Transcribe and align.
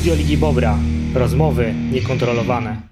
Studio 0.00 0.14
Ligi 0.14 0.36
Bobra. 0.36 0.78
Rozmowy 1.14 1.74
niekontrolowane. 1.92 2.82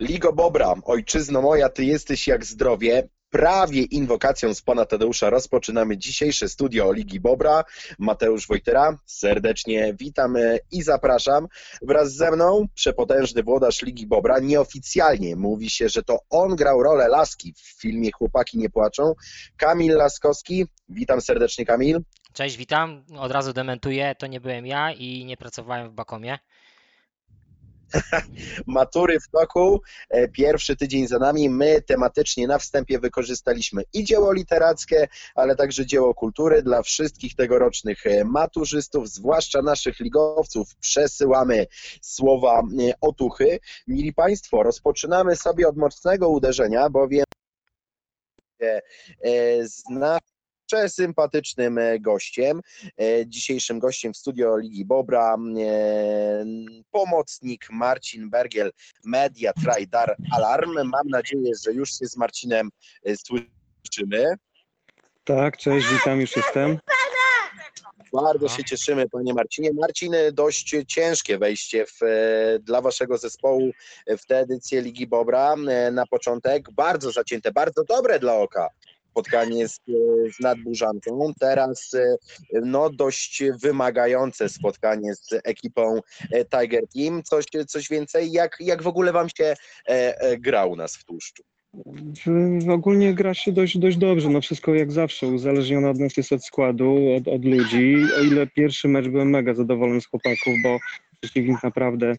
Ligo 0.00 0.32
Bobra, 0.32 0.74
ojczyzno 0.84 1.42
moja, 1.42 1.68
ty 1.68 1.84
jesteś 1.84 2.26
jak 2.26 2.44
zdrowie. 2.44 3.08
Prawie 3.30 3.82
inwokacją 3.82 4.54
z 4.54 4.62
pana 4.62 4.86
Tadeusza 4.86 5.30
rozpoczynamy 5.30 5.98
dzisiejsze 5.98 6.48
studio 6.48 6.92
Ligi 6.92 7.20
Bobra. 7.20 7.64
Mateusz 7.98 8.48
Wojtera, 8.48 8.98
serdecznie 9.06 9.94
witam 9.98 10.36
i 10.72 10.82
zapraszam. 10.82 11.46
Wraz 11.82 12.14
ze 12.14 12.30
mną 12.30 12.66
przepotężny 12.74 13.42
włodarz 13.42 13.82
Ligi 13.82 14.06
Bobra. 14.06 14.38
Nieoficjalnie 14.38 15.36
mówi 15.36 15.70
się, 15.70 15.88
że 15.88 16.02
to 16.02 16.18
on 16.30 16.56
grał 16.56 16.82
rolę 16.82 17.08
Laski 17.08 17.54
w 17.56 17.80
filmie 17.80 18.10
Chłopaki 18.12 18.58
nie 18.58 18.70
płaczą. 18.70 19.14
Kamil 19.56 19.96
Laskowski, 19.96 20.66
witam 20.88 21.20
serdecznie 21.20 21.66
Kamil. 21.66 22.00
Cześć, 22.32 22.56
witam. 22.56 23.04
Od 23.18 23.32
razu 23.32 23.52
dementuję, 23.52 24.14
to 24.18 24.26
nie 24.26 24.40
byłem 24.40 24.66
ja 24.66 24.92
i 24.92 25.24
nie 25.24 25.36
pracowałem 25.36 25.90
w 25.90 25.92
Bakomie. 25.92 26.38
Matury 28.66 29.20
w 29.20 29.28
toku, 29.28 29.80
e, 30.10 30.28
pierwszy 30.28 30.76
tydzień 30.76 31.06
za 31.06 31.18
nami. 31.18 31.50
My 31.50 31.82
tematycznie 31.82 32.46
na 32.46 32.58
wstępie 32.58 32.98
wykorzystaliśmy 32.98 33.82
i 33.92 34.04
dzieło 34.04 34.32
literackie, 34.32 35.08
ale 35.34 35.56
także 35.56 35.86
dzieło 35.86 36.14
kultury 36.14 36.62
dla 36.62 36.82
wszystkich 36.82 37.34
tegorocznych 37.34 38.06
e, 38.06 38.24
maturzystów, 38.24 39.08
zwłaszcza 39.08 39.62
naszych 39.62 40.00
ligowców. 40.00 40.76
Przesyłamy 40.76 41.66
słowa 42.02 42.60
e, 42.60 42.92
otuchy. 43.00 43.58
Mili 43.86 44.12
Państwo, 44.12 44.62
rozpoczynamy 44.62 45.36
sobie 45.36 45.68
od 45.68 45.76
mocnego 45.76 46.28
uderzenia, 46.28 46.90
bowiem 46.90 47.24
z 49.64 49.82
przesympatycznym 50.70 51.78
e, 51.78 51.98
gościem. 52.00 52.60
E, 53.00 53.26
dzisiejszym 53.26 53.78
gościem 53.78 54.12
w 54.12 54.16
studio 54.16 54.56
Ligi 54.56 54.84
Bobra 54.84 55.36
e, 55.36 56.44
pomocnik 56.90 57.66
Marcin 57.70 58.30
Bergiel, 58.30 58.72
Media 59.04 59.52
Trader 59.52 60.16
Alarm. 60.32 60.74
Mam 60.74 61.08
nadzieję, 61.08 61.52
że 61.64 61.72
już 61.72 61.98
się 61.98 62.06
z 62.06 62.16
Marcinem 62.16 62.70
słyszymy. 63.16 64.34
Tak, 65.24 65.56
cześć, 65.56 65.86
witam, 65.92 66.20
już 66.20 66.36
jestem. 66.36 66.78
Bardzo 68.12 68.48
się 68.48 68.64
cieszymy, 68.64 69.08
panie 69.08 69.34
Marcinie. 69.34 69.70
Marcin, 69.72 70.12
dość 70.32 70.74
ciężkie 70.88 71.38
wejście 71.38 71.86
w, 71.86 71.98
dla 72.60 72.80
waszego 72.80 73.18
zespołu 73.18 73.70
w 74.18 74.26
tę 74.26 74.38
edycję 74.38 74.80
Ligi 74.80 75.06
Bobra 75.06 75.56
na 75.92 76.06
początek. 76.06 76.72
Bardzo 76.72 77.12
zacięte, 77.12 77.52
bardzo 77.52 77.84
dobre 77.84 78.18
dla 78.18 78.36
oka 78.36 78.68
spotkanie 79.10 79.68
z, 79.68 79.80
z 80.36 80.40
Nadburzanką. 80.40 81.32
Teraz 81.40 81.90
e, 81.94 82.16
no, 82.62 82.90
dość 82.90 83.42
wymagające 83.62 84.48
spotkanie 84.48 85.14
z 85.14 85.28
ekipą 85.44 86.00
e, 86.32 86.44
Tiger 86.44 86.82
Team. 86.94 87.22
Coś, 87.22 87.44
coś 87.66 87.88
więcej? 87.88 88.32
Jak, 88.32 88.56
jak 88.60 88.82
w 88.82 88.86
ogóle 88.86 89.12
Wam 89.12 89.28
się 89.28 89.54
e, 89.86 90.38
gra 90.38 90.66
u 90.66 90.76
nas 90.76 90.96
w 90.96 91.04
tłuszczu? 91.04 91.42
Ogólnie 92.70 93.14
gra 93.14 93.34
się 93.34 93.52
dość, 93.52 93.78
dość 93.78 93.96
dobrze, 93.96 94.28
no 94.28 94.40
wszystko 94.40 94.74
jak 94.74 94.92
zawsze, 94.92 95.26
uzależnione 95.26 95.90
od 95.90 95.98
nas 95.98 96.16
jest 96.16 96.32
od 96.32 96.44
składu, 96.44 97.14
od, 97.16 97.28
od 97.28 97.44
ludzi. 97.44 97.96
O 98.18 98.22
ile 98.22 98.46
pierwszy 98.46 98.88
mecz 98.88 99.08
byłem 99.08 99.30
mega 99.30 99.54
zadowolony 99.54 100.00
z 100.00 100.06
chłopaków, 100.06 100.54
bo 100.62 100.78
przeciwnik 101.20 101.62
naprawdę 101.62 102.16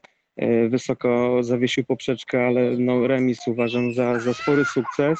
wysoko 0.69 1.37
zawiesił 1.43 1.83
poprzeczkę, 1.83 2.47
ale 2.47 2.77
no 2.77 3.07
remis 3.07 3.47
uważam 3.47 3.93
za, 3.93 4.19
za 4.19 4.33
spory 4.33 4.65
sukces. 4.65 5.19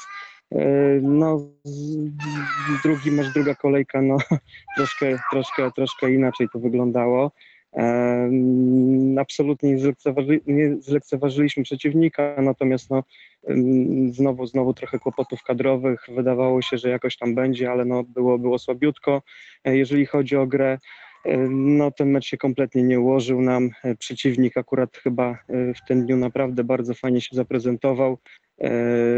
E, 0.56 1.00
no, 1.02 1.48
drugi 2.84 3.12
masz 3.12 3.34
druga 3.34 3.56
kolejka, 3.56 4.02
no 4.02 4.18
troszkę, 4.78 5.20
troszkę, 5.32 5.72
troszkę 5.72 6.14
inaczej 6.14 6.48
to 6.54 6.60
wyglądało. 6.60 7.32
E, 7.73 8.32
absolutnie 9.20 9.72
nie, 9.72 9.80
zlekceważy, 9.80 10.42
nie 10.48 10.76
zlekceważyliśmy 10.82 11.64
przeciwnika, 11.64 12.36
natomiast 12.38 12.90
no, 12.90 13.04
znowu, 14.11 14.45
znowu 14.45 14.73
trochę 14.73 15.00
kłopotów 15.00 15.44
kadrowych. 15.44 16.06
Wydawało 16.16 16.61
się, 16.61 16.78
że 16.78 16.90
jakoś 16.90 17.17
tam 17.17 17.36
będzie, 17.36 17.72
ale 17.72 17.86
no, 17.86 18.04
było, 18.04 18.40
było 18.40 18.60
słabiutko. 18.60 19.22
E, 19.64 19.78
jeżeli 19.78 20.06
chodzi 20.06 20.36
o 20.36 20.48
grę, 20.48 20.78
no 21.49 21.92
ten 21.92 22.11
mecz 22.11 22.26
się 22.26 22.37
kompletnie 22.37 22.83
nie 22.83 22.99
ułożył 22.99 23.42
nam. 23.42 23.70
Przeciwnik 23.99 24.58
akurat 24.58 24.98
chyba 24.98 25.37
w 25.49 25.87
tym 25.87 26.05
dniu 26.05 26.17
naprawdę 26.17 26.64
bardzo 26.64 26.93
fajnie 26.93 27.21
się 27.21 27.36
zaprezentował. 27.36 28.17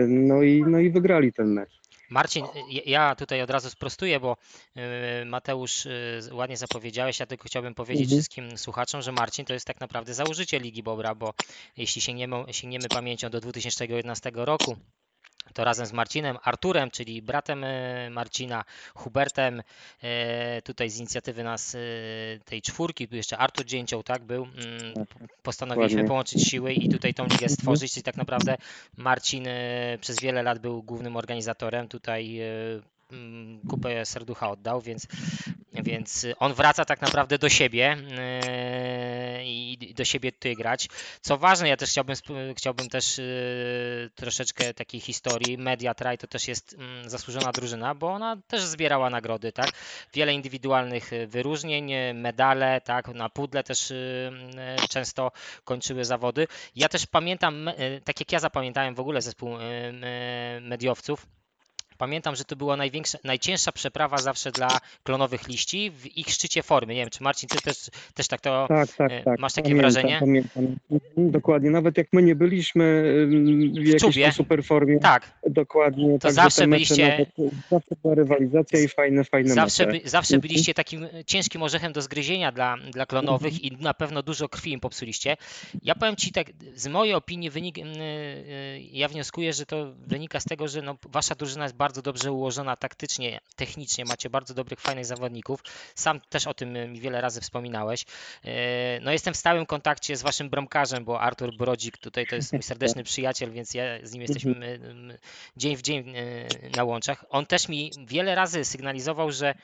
No 0.07 0.41
i, 0.41 0.63
no 0.67 0.79
i 0.79 0.91
wygrali 0.91 1.33
ten 1.33 1.47
mecz. 1.47 1.83
Marcin, 2.09 2.45
ja 2.85 3.15
tutaj 3.15 3.41
od 3.41 3.49
razu 3.49 3.69
sprostuję, 3.69 4.19
bo 4.19 4.37
Mateusz 5.25 5.87
ładnie 6.31 6.57
zapowiedziałeś, 6.57 7.19
ja 7.19 7.25
tylko 7.25 7.47
chciałbym 7.47 7.75
powiedzieć 7.75 8.03
mhm. 8.03 8.19
wszystkim 8.19 8.57
słuchaczom, 8.57 9.01
że 9.01 9.11
Marcin 9.11 9.45
to 9.45 9.53
jest 9.53 9.67
tak 9.67 9.79
naprawdę 9.79 10.13
założyciel 10.13 10.61
Ligi 10.61 10.83
Bobra, 10.83 11.15
bo 11.15 11.33
jeśli 11.77 12.01
sięgniemy, 12.01 12.35
sięgniemy 12.51 12.87
pamięcią 12.89 13.29
do 13.29 13.41
2011 13.41 14.31
roku, 14.35 14.75
to 15.53 15.63
razem 15.63 15.85
z 15.85 15.93
Marcinem, 15.93 16.37
Arturem, 16.43 16.91
czyli 16.91 17.21
bratem 17.21 17.63
e, 17.63 18.09
Marcina, 18.09 18.63
Hubertem, 18.95 19.63
e, 20.01 20.61
tutaj 20.61 20.89
z 20.89 20.97
inicjatywy 20.97 21.43
nas 21.43 21.75
e, 21.75 21.79
tej 22.45 22.61
czwórki, 22.61 23.07
tu 23.07 23.15
jeszcze 23.15 23.37
Artur 23.37 23.65
Dzięcioł, 23.65 24.03
tak, 24.03 24.23
był, 24.23 24.43
mm, 24.43 25.05
postanowiliśmy 25.43 25.97
Ładnie. 25.97 26.07
połączyć 26.07 26.49
siły 26.49 26.73
i 26.73 26.89
tutaj 26.89 27.13
tą 27.13 27.27
ligę 27.27 27.49
stworzyć, 27.49 27.93
czyli 27.93 28.03
tak 28.03 28.17
naprawdę 28.17 28.57
Marcin 28.97 29.47
przez 30.01 30.19
wiele 30.19 30.43
lat 30.43 30.59
był 30.59 30.83
głównym 30.83 31.15
organizatorem, 31.15 31.87
tutaj 31.87 32.41
Mm, 33.13 33.59
kupę 33.69 34.05
serducha 34.05 34.49
oddał, 34.51 34.81
więc, 34.81 35.07
więc 35.83 36.25
on 36.39 36.53
wraca 36.53 36.85
tak 36.85 37.01
naprawdę 37.01 37.37
do 37.37 37.49
siebie 37.49 37.97
yy, 38.09 39.45
i 39.45 39.93
do 39.95 40.05
siebie 40.05 40.31
tutaj 40.31 40.55
grać. 40.55 40.87
Co 41.21 41.37
ważne, 41.37 41.69
ja 41.69 41.77
też 41.77 41.89
chciałbym, 41.89 42.15
chciałbym 42.57 42.89
też 42.89 43.17
yy, 43.17 44.09
troszeczkę 44.15 44.73
takiej 44.73 45.01
historii. 45.01 45.57
Media 45.57 45.93
Try 45.93 46.17
to 46.17 46.27
też 46.27 46.47
jest 46.47 46.73
mm, 46.73 47.09
zasłużona 47.09 47.51
drużyna, 47.51 47.95
bo 47.95 48.07
ona 48.07 48.37
też 48.47 48.61
zbierała 48.61 49.09
nagrody, 49.09 49.51
tak? 49.51 49.71
Wiele 50.13 50.33
indywidualnych 50.33 51.11
wyróżnień, 51.27 51.93
medale, 52.13 52.81
tak? 52.81 53.07
Na 53.07 53.29
pudle 53.29 53.63
też 53.63 53.93
często 54.89 55.31
kończyły 55.63 56.05
zawody. 56.05 56.47
Ja 56.75 56.89
też 56.89 57.05
pamiętam, 57.05 57.69
tak 58.03 58.19
jak 58.19 58.31
ja 58.31 58.39
zapamiętałem 58.39 58.95
w 58.95 58.99
ogóle 58.99 59.21
zespół 59.21 59.49
mediowców, 60.61 61.27
Pamiętam, 61.97 62.35
że 62.35 62.43
to 62.43 62.55
była 62.55 62.77
największa, 62.77 63.17
najcięższa 63.23 63.71
przeprawa 63.71 64.17
zawsze 64.17 64.51
dla 64.51 64.79
klonowych 65.03 65.47
liści 65.47 65.91
w 65.91 66.17
ich 66.17 66.29
szczycie 66.29 66.63
formy. 66.63 66.93
Nie 66.93 66.99
wiem, 66.99 67.09
czy 67.09 67.23
Marcin, 67.23 67.49
ty 67.49 67.57
też, 67.61 67.89
też 68.13 68.27
tak 68.27 68.41
to 68.41 68.65
tak, 68.67 68.89
tak, 68.95 69.11
e, 69.11 69.23
tak. 69.23 69.39
masz 69.39 69.53
takie 69.53 69.69
pamiętam, 69.69 69.91
wrażenie? 69.91 70.17
Pamiętam. 70.19 70.75
Dokładnie, 71.17 71.69
nawet 71.69 71.97
jak 71.97 72.07
my 72.13 72.23
nie 72.23 72.35
byliśmy 72.35 73.03
w 73.83 73.87
jakiejś 73.87 74.35
super 74.35 74.63
formie. 74.63 74.99
Tak. 74.99 75.31
Dokładnie. 75.49 76.19
To 76.19 76.31
zawsze 76.31 76.67
byliście... 76.67 77.09
Nawet, 77.09 77.53
zawsze 77.69 77.95
była 78.01 78.15
rywalizacja 78.15 78.79
i 78.79 78.87
fajne, 78.87 79.23
fajne 79.23 79.53
zawsze, 79.53 79.87
by, 79.87 80.01
zawsze 80.05 80.35
mhm. 80.35 80.47
byliście 80.47 80.73
takim 80.73 81.07
ciężkim 81.25 81.63
orzechem 81.63 81.93
do 81.93 82.01
zgryzienia 82.01 82.51
dla, 82.51 82.77
dla 82.91 83.05
klonowych 83.05 83.53
mhm. 83.53 83.73
i 83.73 83.83
na 83.83 83.93
pewno 83.93 84.23
dużo 84.23 84.49
krwi 84.49 84.71
im 84.71 84.79
popsuliście. 84.79 85.37
Ja 85.83 85.95
powiem 85.95 86.15
Ci 86.15 86.31
tak, 86.31 86.47
z 86.75 86.87
mojej 86.87 87.13
opinii 87.13 87.49
wynik, 87.49 87.77
y, 87.77 87.81
y, 87.81 88.79
ja 88.91 89.07
wnioskuję, 89.07 89.53
że 89.53 89.65
to 89.65 89.93
wynika 90.07 90.39
z 90.39 90.43
tego, 90.43 90.67
że 90.67 90.81
no, 90.81 90.97
Wasza 91.09 91.35
drużyna 91.35 91.63
jest 91.63 91.75
bardzo 91.83 92.01
dobrze 92.01 92.31
ułożona 92.31 92.75
taktycznie, 92.75 93.39
technicznie, 93.55 94.05
macie 94.05 94.29
bardzo 94.29 94.53
dobrych, 94.53 94.81
fajnych 94.81 95.05
zawodników. 95.05 95.63
Sam 95.95 96.21
też 96.29 96.47
o 96.47 96.53
tym 96.53 96.73
mi 96.91 96.99
wiele 96.99 97.21
razy 97.21 97.41
wspominałeś. 97.41 98.05
E, 98.45 98.99
no 98.99 99.11
jestem 99.11 99.33
w 99.33 99.37
stałym 99.37 99.65
kontakcie 99.65 100.15
z 100.15 100.21
waszym 100.21 100.49
bramkarzem, 100.49 101.05
bo 101.05 101.21
Artur 101.21 101.57
Brodzik 101.57 101.97
tutaj 101.97 102.27
to 102.27 102.35
jest 102.35 102.53
mój 102.53 102.63
serdeczny 102.63 103.03
przyjaciel, 103.11 103.51
więc 103.51 103.73
ja 103.73 103.83
z 104.03 104.13
nim 104.13 104.21
jesteśmy 104.21 104.79
dzień 105.57 105.75
w 105.75 105.81
dzień 105.81 106.13
na 106.75 106.83
łączach. 106.83 107.25
On 107.29 107.45
też 107.45 107.69
mi 107.69 107.91
wiele 108.05 108.35
razy 108.35 108.65
sygnalizował, 108.65 109.31
że 109.31 109.55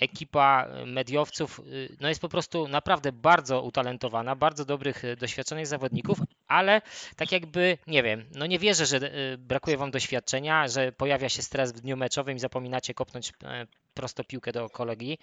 ekipa 0.00 0.68
mediowców 0.86 1.60
no 2.00 2.08
jest 2.08 2.20
po 2.20 2.28
prostu 2.28 2.68
naprawdę 2.68 3.12
bardzo 3.12 3.62
utalentowana, 3.62 4.36
bardzo 4.36 4.64
dobrych, 4.64 5.02
doświadczonych 5.18 5.66
zawodników, 5.66 6.18
ale 6.52 6.82
tak 7.16 7.32
jakby, 7.32 7.78
nie 7.86 8.02
wiem, 8.02 8.24
no 8.34 8.46
nie 8.46 8.58
wierzę, 8.58 8.86
że 8.86 9.00
brakuje 9.38 9.76
wam 9.76 9.90
doświadczenia, 9.90 10.68
że 10.68 10.92
pojawia 10.92 11.28
się 11.28 11.42
stres 11.42 11.72
w 11.72 11.80
dniu 11.80 11.96
meczowym 11.96 12.36
i 12.36 12.40
zapominacie 12.40 12.94
kopnąć 12.94 13.32
e, 13.44 13.66
prosto 13.94 14.24
piłkę 14.24 14.52
do 14.52 14.70
kolegi. 14.70 15.18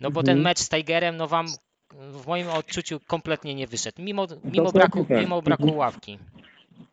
No 0.00 0.10
bo 0.10 0.22
ten 0.22 0.38
mhm. 0.38 0.44
mecz 0.44 0.58
z 0.58 0.68
Tigerem, 0.68 1.16
no 1.16 1.28
wam 1.28 1.46
w 1.94 2.26
moim 2.26 2.48
odczuciu 2.48 3.00
kompletnie 3.06 3.54
nie 3.54 3.66
wyszedł, 3.66 4.02
mimo, 4.02 4.26
mimo, 4.44 4.72
braku, 4.72 5.04
tak. 5.04 5.20
mimo 5.20 5.42
braku 5.42 5.62
mhm. 5.62 5.78
ławki. 5.78 6.18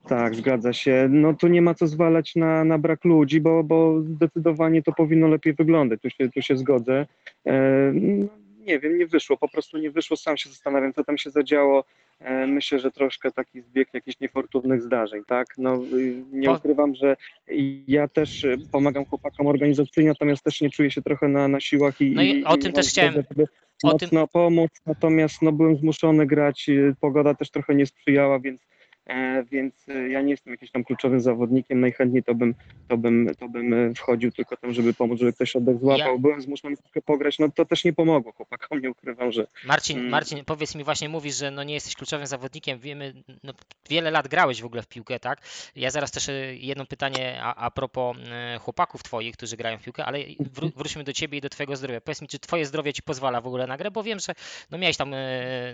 Tak, 0.08 0.36
zgadza 0.36 0.74
się. 0.74 1.08
No 1.10 1.34
tu 1.34 1.48
nie 1.48 1.62
ma 1.62 1.74
co 1.74 1.88
zwalać 1.88 2.36
na, 2.36 2.64
na 2.64 2.78
brak 2.78 3.06
ludzi, 3.06 3.42
bo, 3.42 3.64
bo 3.64 4.02
zdecydowanie 4.02 4.84
to 4.84 4.92
powinno 4.92 5.28
lepiej 5.28 5.54
wyglądać. 5.54 6.02
Tu 6.02 6.10
się, 6.10 6.30
tu 6.30 6.42
się 6.42 6.58
zgodzę. 6.58 7.06
E, 7.48 7.94
nie 8.68 8.80
wiem, 8.80 8.98
nie 8.98 9.08
wyszło, 9.08 9.38
po 9.38 9.50
prostu 9.50 9.78
nie 9.78 9.92
wyszło, 9.92 10.18
sam 10.18 10.38
się 10.38 10.50
zastanawiam, 10.50 10.94
co 10.94 11.04
tam 11.04 11.18
się 11.18 11.30
zadziało. 11.30 11.84
E, 12.20 12.48
Myślę, 12.48 12.80
że 12.80 12.92
troszkę 12.92 13.32
taki 13.32 13.62
zbieg 13.62 13.94
jakichś 13.94 14.20
niefortunnych 14.20 14.82
zdarzeń, 14.82 15.24
tak? 15.28 15.48
No, 15.58 15.76
y, 15.94 16.24
nie 16.32 16.52
ukrywam, 16.52 16.96
że 16.96 17.16
ja 17.88 18.08
też 18.08 18.44
y, 18.44 18.58
pomagam 18.72 19.06
chłopakom 19.06 19.48
organizacyjnie, 19.48 20.10
natomiast 20.10 20.44
też 20.44 20.62
nie 20.62 20.70
czuję 20.70 20.92
się 20.92 21.02
trochę 21.02 21.28
na, 21.28 21.48
na 21.48 21.60
siłach 21.60 22.02
i, 22.02 22.12
No 22.12 22.22
i 22.24 22.44
o 22.44 22.58
tym 22.58 22.72
i 22.72 22.74
też 22.74 22.88
chciałem- 22.90 23.12
zgodę, 23.14 23.28
żeby 23.30 23.44
o 23.84 23.94
tym- 23.98 24.08
mocno 24.10 24.28
pomóc, 24.28 24.72
natomiast 24.86 25.42
no, 25.42 25.52
byłem 25.52 25.78
zmuszony 25.78 26.26
grać, 26.26 26.70
y, 26.70 26.96
pogoda 27.02 27.34
też 27.34 27.50
trochę 27.52 27.76
nie 27.76 27.86
sprzyjała, 27.86 28.40
więc, 28.40 28.62
więc 29.52 29.90
y, 29.90 30.10
ja 30.10 30.22
nie 30.22 30.32
jestem 30.32 30.54
jakimś 30.54 30.72
tam 30.72 30.84
kluczowym 30.84 31.20
zawodnikiem, 31.22 31.80
najchętniej 31.80 32.24
to 32.24 32.36
bym, 32.36 32.56
to 32.88 32.98
bym, 32.98 33.30
to 33.40 33.50
bym 33.50 33.74
y, 33.74 33.94
wchodził 33.96 34.32
tylko 34.32 34.58
tam, 34.58 34.74
żeby 34.74 34.94
pomóc, 34.94 35.20
żeby 35.20 35.34
ktoś 35.34 35.56
oddech 35.56 35.80
złapał. 35.80 36.14
Ja- 36.14 36.18
Byłem 36.20 36.42
zmuszony 36.42 36.78
trochę 36.78 37.02
pograć, 37.02 37.40
no 37.40 37.50
to 37.56 37.66
też 37.66 37.84
nie 37.86 37.94
pomogło 37.94 38.32
chłopakom, 38.32 38.82
nie 38.82 38.92
ukrywam, 38.92 39.32
że 39.32 39.48
Marcin, 39.66 39.98
Mm. 40.00 40.10
Marcin, 40.12 40.46
powiedz 40.46 40.76
mi 40.76 40.84
właśnie, 40.84 41.10
mówisz, 41.10 41.36
że 41.38 41.52
no 41.52 41.64
nie 41.64 41.74
jesteś 41.74 41.96
kluczowym 41.96 42.28
zawodnikiem, 42.28 42.80
wiemy, 42.80 43.14
no 43.44 43.54
wiele 43.90 44.12
lat 44.12 44.28
grałeś 44.28 44.62
w 44.62 44.66
ogóle 44.66 44.82
w 44.82 44.88
piłkę, 44.88 45.20
tak? 45.20 45.42
Ja 45.76 45.90
zaraz 45.92 46.12
też 46.12 46.30
e, 46.30 46.56
jedno 46.56 46.86
pytanie 46.86 47.40
a, 47.44 47.56
a 47.56 47.72
propos 47.72 48.18
e, 48.32 48.58
chłopaków 48.60 49.04
twoich, 49.04 49.38
którzy 49.38 49.58
grają 49.58 49.78
w 49.78 49.84
piłkę, 49.84 50.06
ale 50.06 50.20
wró- 50.20 50.72
wróćmy 50.78 51.04
do 51.04 51.14
ciebie 51.14 51.38
i 51.38 51.42
do 51.42 51.50
twojego 51.50 51.76
zdrowia. 51.76 52.02
Powiedz 52.02 52.22
mi, 52.22 52.28
czy 52.28 52.40
twoje 52.40 52.66
zdrowie 52.66 52.94
ci 52.94 53.04
pozwala 53.04 53.42
w 53.42 53.48
ogóle 53.48 53.68
na 53.68 53.78
grę, 53.78 53.92
bo 53.92 54.04
wiem, 54.04 54.20
że 54.20 54.34
no 54.72 54.78
miałeś 54.78 54.98
tam, 54.98 55.14
e, 55.14 55.18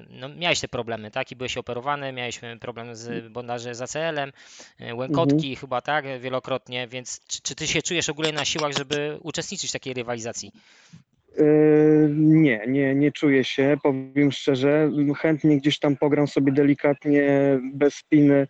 no 0.09 0.29
miałeś 0.29 0.59
te 0.59 0.67
problemy, 0.67 1.11
tak? 1.11 1.31
I 1.31 1.35
byłeś 1.35 1.57
operowany, 1.57 2.11
miałeś 2.13 2.43
e, 2.43 2.57
problem 2.59 2.95
z 2.95 3.22
bondaże 3.29 3.75
z 3.75 3.81
ACL-em, 3.81 4.31
e, 4.79 4.95
łękotki 4.95 5.55
chyba, 5.55 5.81
tak? 5.81 6.05
Wielokrotnie, 6.19 6.87
więc 6.87 7.21
czy, 7.27 7.41
czy 7.41 7.55
ty 7.55 7.67
się 7.67 7.81
czujesz 7.81 8.09
ogólnie 8.09 8.33
na 8.33 8.45
siłach, 8.45 8.73
żeby 8.77 9.19
uczestniczyć 9.21 9.69
w 9.69 9.73
takiej 9.73 9.93
rywalizacji? 9.93 10.51
Yy, 11.37 12.09
Nie, 12.15 12.61
nie, 12.67 12.95
nie 12.95 13.11
czuję 13.11 13.43
się, 13.43 13.77
powiem 13.83 14.31
szczerze. 14.31 14.91
Chętnie 15.17 15.57
gdzieś 15.57 15.79
tam 15.79 15.95
pogram 15.95 16.27
sobie 16.27 16.51
delikatnie, 16.51 17.23
bez 17.73 17.93
spiny 17.93 18.47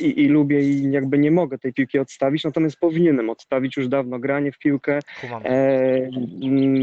i, 0.00 0.22
i 0.22 0.28
lubię 0.28 0.60
i 0.60 0.90
jakby 0.90 1.18
nie 1.18 1.30
mogę 1.30 1.58
tej 1.58 1.72
piłki 1.72 1.98
odstawić, 1.98 2.44
natomiast 2.44 2.76
powinienem 2.76 3.30
odstawić 3.30 3.76
już 3.76 3.88
dawno 3.88 4.18
granie 4.18 4.52
w 4.52 4.58
piłkę 4.58 4.98
e, 5.44 6.10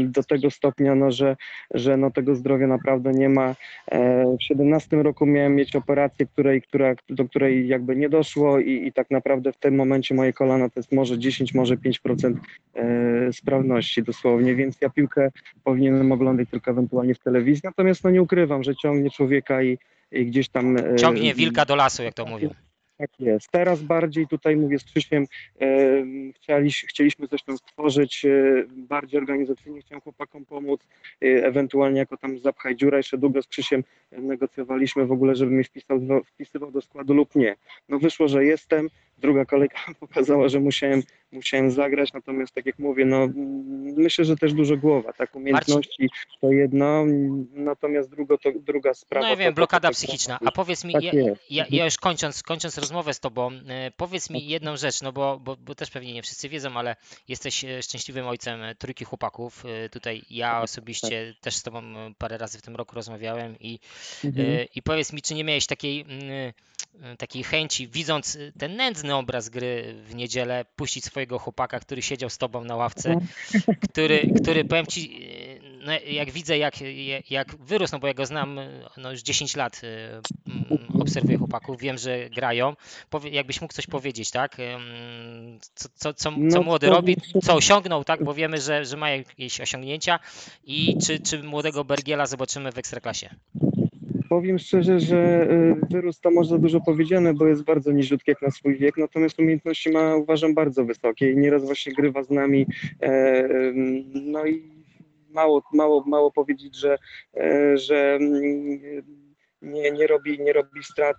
do 0.04 0.22
tego 0.22 0.50
stopnia, 0.50 0.94
no, 0.94 1.10
że, 1.10 1.36
że 1.74 1.96
no, 1.96 2.10
tego 2.10 2.34
zdrowia 2.34 2.66
naprawdę 2.66 3.12
nie 3.12 3.28
ma. 3.28 3.54
E, 3.90 4.36
W 4.40 4.42
17 4.42 5.02
roku 5.02 5.26
miałem 5.26 5.54
mieć 5.54 5.76
operację, 5.76 6.26
której, 6.26 6.62
która, 6.62 6.94
do 7.08 7.24
której 7.24 7.68
jakby 7.68 7.96
nie 7.96 8.08
doszło 8.08 8.58
i, 8.58 8.86
i 8.86 8.92
tak 8.92 9.10
naprawdę 9.10 9.52
w 9.52 9.56
tym 9.56 9.74
momencie 9.74 10.14
moje 10.14 10.32
kolana 10.32 10.68
to 10.68 10.80
jest 10.80 10.92
może 10.92 11.18
10, 11.18 11.54
może 11.54 11.76
5% 11.76 12.34
e, 12.74 13.32
sprawności 13.32 14.02
dosłownie, 14.02 14.54
więc 14.62 14.76
ja 14.80 14.90
piłkę 14.90 15.30
powinienem 15.64 16.12
oglądać 16.12 16.48
tylko 16.50 16.70
ewentualnie 16.70 17.14
w 17.14 17.18
telewizji, 17.18 17.60
natomiast 17.64 18.04
no 18.04 18.10
nie 18.10 18.22
ukrywam, 18.22 18.62
że 18.62 18.76
ciągnie 18.76 19.10
człowieka 19.10 19.62
i, 19.62 19.78
i 20.12 20.26
gdzieś 20.26 20.48
tam... 20.48 20.76
e, 20.76 20.96
Ciągnie 20.96 21.34
wilka 21.34 21.64
do 21.64 21.76
lasu, 21.76 22.02
jak 22.02 22.14
to 22.14 22.26
mówią. 22.26 22.50
tak 22.98 23.10
jest. 23.20 23.50
Teraz 23.50 23.82
bardziej 23.82 24.26
tutaj 24.28 24.56
mówię 24.56 24.78
z 24.78 24.84
Krzysiem, 24.84 25.26
chcieliś, 26.36 26.84
chcieliśmy 26.88 27.28
coś 27.28 27.42
tam 27.42 27.58
stworzyć 27.58 28.24
e, 28.24 28.28
bardziej 28.68 29.20
organizacyjnie, 29.20 29.80
chciałem 29.80 30.00
chłopakom 30.00 30.44
pomóc, 30.44 30.80
e, 31.22 31.26
ewentualnie 31.26 31.98
jako 31.98 32.16
tam 32.16 32.38
zapchaj 32.38 32.76
dziura, 32.76 32.96
jeszcze 32.96 33.18
długo 33.18 33.42
z 33.42 33.46
Krzysiem 33.46 33.84
negocjowaliśmy 34.12 35.06
w 35.06 35.12
ogóle, 35.12 35.34
żeby 35.36 35.50
mnie 35.50 35.64
wpisał, 35.64 36.00
wpisywał 36.26 36.70
do 36.70 36.80
składu 36.80 37.14
lub 37.14 37.34
nie. 37.34 37.56
No 37.88 37.98
wyszło, 37.98 38.28
że 38.28 38.44
jestem, 38.44 38.88
druga 39.18 39.44
kolejka 39.44 39.78
pokazała, 40.00 40.48
że 40.48 40.60
musiałem, 40.60 41.02
musiałem 41.32 41.70
zagrać, 41.70 42.12
natomiast 42.12 42.54
tak 42.54 42.66
jak 42.66 42.78
mówię, 42.78 43.04
no 43.04 43.28
myślę, 43.96 44.24
że 44.24 44.36
też 44.36 44.52
dużo 44.52 44.76
głowa, 44.76 45.12
tak, 45.12 45.36
umiejętności 45.36 46.08
to 46.40 46.52
jedno, 46.52 47.04
natomiast 47.52 48.10
drugo 48.10 48.38
to, 48.38 48.50
druga 48.56 48.94
sprawa. 48.94 49.26
No 49.26 49.30
ja 49.30 49.36
wiem, 49.36 49.52
to- 49.52 49.56
blokada 49.56 49.88
to- 49.88 49.94
psychiczna. 49.94 50.38
A 50.44 50.52
powiedz 50.52 50.84
mi, 50.84 50.92
Tak 50.92 51.02
ja, 51.02 51.12
ja, 51.50 51.64
ja 51.70 51.84
już 51.84 51.96
kończąc, 51.96 52.42
kończąc 52.42 52.78
rozmowę 52.78 53.14
z 53.14 53.20
tobą, 53.20 53.50
e, 53.68 53.90
powiedz 53.96 54.30
mi 54.30 54.46
jedną 54.48 54.76
rzecz, 54.76 55.02
no 55.02 55.12
bo, 55.12 55.40
bo, 55.40 55.56
bo 55.56 55.74
też 55.74 55.90
pewnie 55.90 56.12
nie 56.14 56.22
wszyscy 56.22 56.48
wiedzą, 56.48 56.76
ale 56.76 56.96
jesteś 57.28 57.64
e, 57.64 57.82
szczęśliwym 57.82 58.26
ojcem 58.26 58.60
trójki 58.78 59.04
chłopaków. 59.04 59.64
E, 59.66 59.88
Tutaj 59.88 60.22
ja 60.30 60.62
osobiście 60.62 61.34
też 61.40 61.56
z 61.56 61.62
tobą 61.62 61.82
parę 62.18 62.38
razy 62.38 62.58
w 62.58 62.62
tym 62.62 62.76
roku 62.76 62.94
rozmawiałem 62.94 63.56
i, 63.60 63.78
Mhm. 64.24 64.66
i 64.74 64.82
powiedz 64.82 65.12
mi, 65.12 65.22
czy 65.22 65.34
nie 65.34 65.44
miałeś 65.44 65.66
takiej, 65.66 66.04
takiej 67.18 67.44
chęci, 67.44 67.88
widząc 67.88 68.38
ten 68.58 68.76
nędzny 68.76 69.14
obraz 69.14 69.48
gry 69.48 69.94
w 70.04 70.14
niedzielę, 70.14 70.64
puścić 70.76 71.04
swojego 71.22 71.38
chłopaka, 71.38 71.80
który 71.80 72.02
siedział 72.02 72.30
z 72.30 72.38
tobą 72.38 72.64
na 72.64 72.76
ławce, 72.76 73.16
który, 73.80 74.26
który 74.42 74.64
powiem 74.64 74.86
ci, 74.86 75.22
e, 75.22 75.86
no, 75.86 75.92
jak 76.06 76.30
widzę, 76.30 76.58
jak, 76.58 76.74
jak- 77.30 77.56
wyrósł, 77.56 77.92
no 77.92 77.98
bo 77.98 78.06
ja 78.06 78.14
go 78.14 78.26
znam 78.26 78.58
e, 78.58 78.68
no, 78.96 79.10
już 79.10 79.22
10 79.22 79.56
lat, 79.56 79.80
e, 79.84 80.20
obserwuję 81.00 81.38
chłopaków, 81.38 81.80
wiem, 81.80 81.98
że 81.98 82.30
grają. 82.30 82.76
Jakbyś 83.30 83.60
mógł 83.60 83.74
coś 83.74 83.86
powiedzieć, 83.86 84.30
tak? 84.30 84.60
Em, 84.60 85.58
Co, 85.74 85.88
co, 85.94 86.14
co, 86.14 86.14
co 86.14 86.30
No, 86.38 86.62
młody 86.62 86.86
robi, 86.90 87.16
co 87.42 87.54
osiągnął, 87.54 88.04
tak? 88.04 88.24
Bo 88.24 88.34
wiemy, 88.34 88.60
że, 88.60 88.84
że 88.84 88.96
ma 88.96 89.10
jakieś 89.10 89.60
osiągnięcia 89.60 90.18
i 90.64 90.96
czy, 91.06 91.20
czy 91.20 91.42
młodego 91.42 91.84
Bergiela 91.84 92.26
zobaczymy 92.26 92.72
w 92.72 92.78
Ekstraklasie. 92.78 93.30
Powiem 94.32 94.58
szczerze, 94.58 95.00
że 95.00 95.50
y, 95.50 95.76
wyrósł 95.90 96.20
to 96.20 96.30
może 96.30 96.50
za 96.50 96.58
dużo 96.58 96.80
powiedziane, 96.80 97.34
bo 97.34 97.46
jest 97.46 97.64
bardzo 97.64 97.92
niziutki 97.92 98.30
jak 98.30 98.42
na 98.42 98.50
swój 98.50 98.76
wiek, 98.76 98.96
natomiast 98.96 99.38
umiejętności 99.38 99.90
ma 99.90 100.16
uważam 100.16 100.54
bardzo 100.54 100.84
wysokie 100.84 101.30
i 101.30 101.36
nieraz 101.36 101.64
właśnie 101.64 101.92
grywa 101.92 102.22
z 102.22 102.30
nami. 102.30 102.66
e, 103.02 103.48
No 104.14 104.46
i 104.46 104.62
mało, 105.30 105.62
mało, 105.72 106.04
mało 106.06 106.30
powiedzieć, 106.30 106.76
że, 106.76 106.98
e, 107.36 107.78
że 107.78 108.14
mm, 108.20 108.80
nie, 109.62 109.90
nie, 109.90 110.06
robi, 110.06 110.40
nie 110.40 110.52
robi 110.52 110.82
strat, 110.82 111.16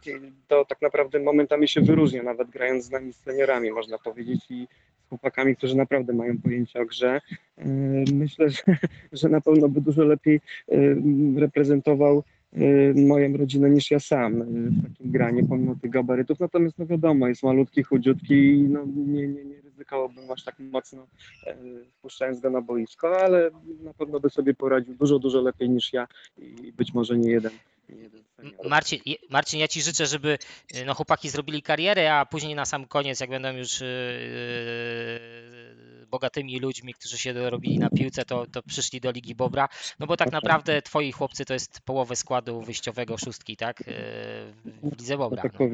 to 0.47 0.65
tak 0.65 0.81
naprawdę 0.81 1.19
momentami 1.19 1.67
się 1.67 1.81
wyróżnia, 1.81 2.23
nawet 2.23 2.49
grając 2.49 2.85
z 2.85 2.91
nami 2.91 3.13
seniorami, 3.13 3.71
można 3.71 3.97
powiedzieć, 3.97 4.45
i 4.49 4.67
z 5.05 5.09
chłopakami, 5.09 5.55
którzy 5.55 5.77
naprawdę 5.77 6.13
mają 6.13 6.37
pojęcie 6.37 6.81
o 6.81 6.85
grze. 6.85 7.21
E, 7.57 7.65
Myślę, 8.13 8.49
że, 8.49 8.63
że 9.11 9.29
na 9.29 9.41
pewno 9.41 9.69
by 9.69 9.81
dużo 9.81 10.03
lepiej 10.03 10.35
e, 10.35 10.75
reprezentował 11.39 12.23
moją 12.95 13.37
rodzinę 13.37 13.69
niż 13.69 13.91
ja 13.91 13.99
sam 13.99 14.41
y, 14.41 14.45
w 14.45 14.83
takim 14.83 15.11
granie, 15.11 15.43
pomimo 15.43 15.75
tych 15.81 15.91
gabarytów. 15.91 16.39
Natomiast 16.39 16.79
no 16.79 16.85
wiadomo, 16.85 17.27
jest 17.27 17.43
malutki, 17.43 17.83
chudziutki 17.83 18.33
i 18.33 18.61
no, 18.61 18.85
nie, 18.95 19.27
nie, 19.27 19.45
nie 19.45 19.61
ryzykowałbym 19.61 20.31
aż 20.31 20.43
tak 20.43 20.59
mocno 20.59 21.07
e, 21.47 21.55
wpuszczając 21.97 22.39
go 22.39 22.49
na 22.49 22.61
boisko, 22.61 23.17
ale 23.19 23.51
na 23.83 23.93
pewno 23.93 24.19
by 24.19 24.29
sobie 24.29 24.53
poradził 24.53 24.95
dużo, 24.95 25.19
dużo 25.19 25.41
lepiej 25.41 25.69
niż 25.69 25.93
ja 25.93 26.07
i 26.37 26.71
być 26.71 26.93
może 26.93 27.17
nie 27.17 27.31
jeden. 27.31 27.51
Marcin, 28.69 28.99
Marcin, 29.29 29.59
ja 29.59 29.67
Ci 29.67 29.81
życzę, 29.81 30.05
żeby 30.05 30.37
y, 30.75 30.85
no, 30.85 30.93
chłopaki 30.93 31.29
zrobili 31.29 31.61
karierę, 31.61 32.15
a 32.15 32.25
później 32.25 32.55
na 32.55 32.65
sam 32.65 32.85
koniec, 32.85 33.19
jak 33.19 33.29
będą 33.29 33.51
już 33.51 33.83
bogatymi 36.13 36.59
ludźmi, 36.59 36.93
którzy 36.93 37.17
się 37.17 37.33
dorobili 37.33 37.79
na 37.79 37.89
piłce, 37.89 38.25
to, 38.25 38.45
to 38.51 38.63
przyszli 38.63 39.01
do 39.01 39.11
Ligi 39.11 39.35
Bobra, 39.35 39.69
no 39.99 40.07
bo 40.07 40.17
tak 40.17 40.31
naprawdę 40.31 40.81
Twoi 40.81 41.11
chłopcy 41.11 41.45
to 41.45 41.53
jest 41.53 41.81
połowę 41.85 42.15
składu 42.15 42.61
wyjściowego 42.61 43.17
szóstki, 43.17 43.57
tak? 43.57 43.83
Yy, 43.87 44.91
w 44.91 44.99
Lidze 44.99 45.17
Bobra. 45.17 45.41
tak 45.41 45.53
No. 45.59 45.67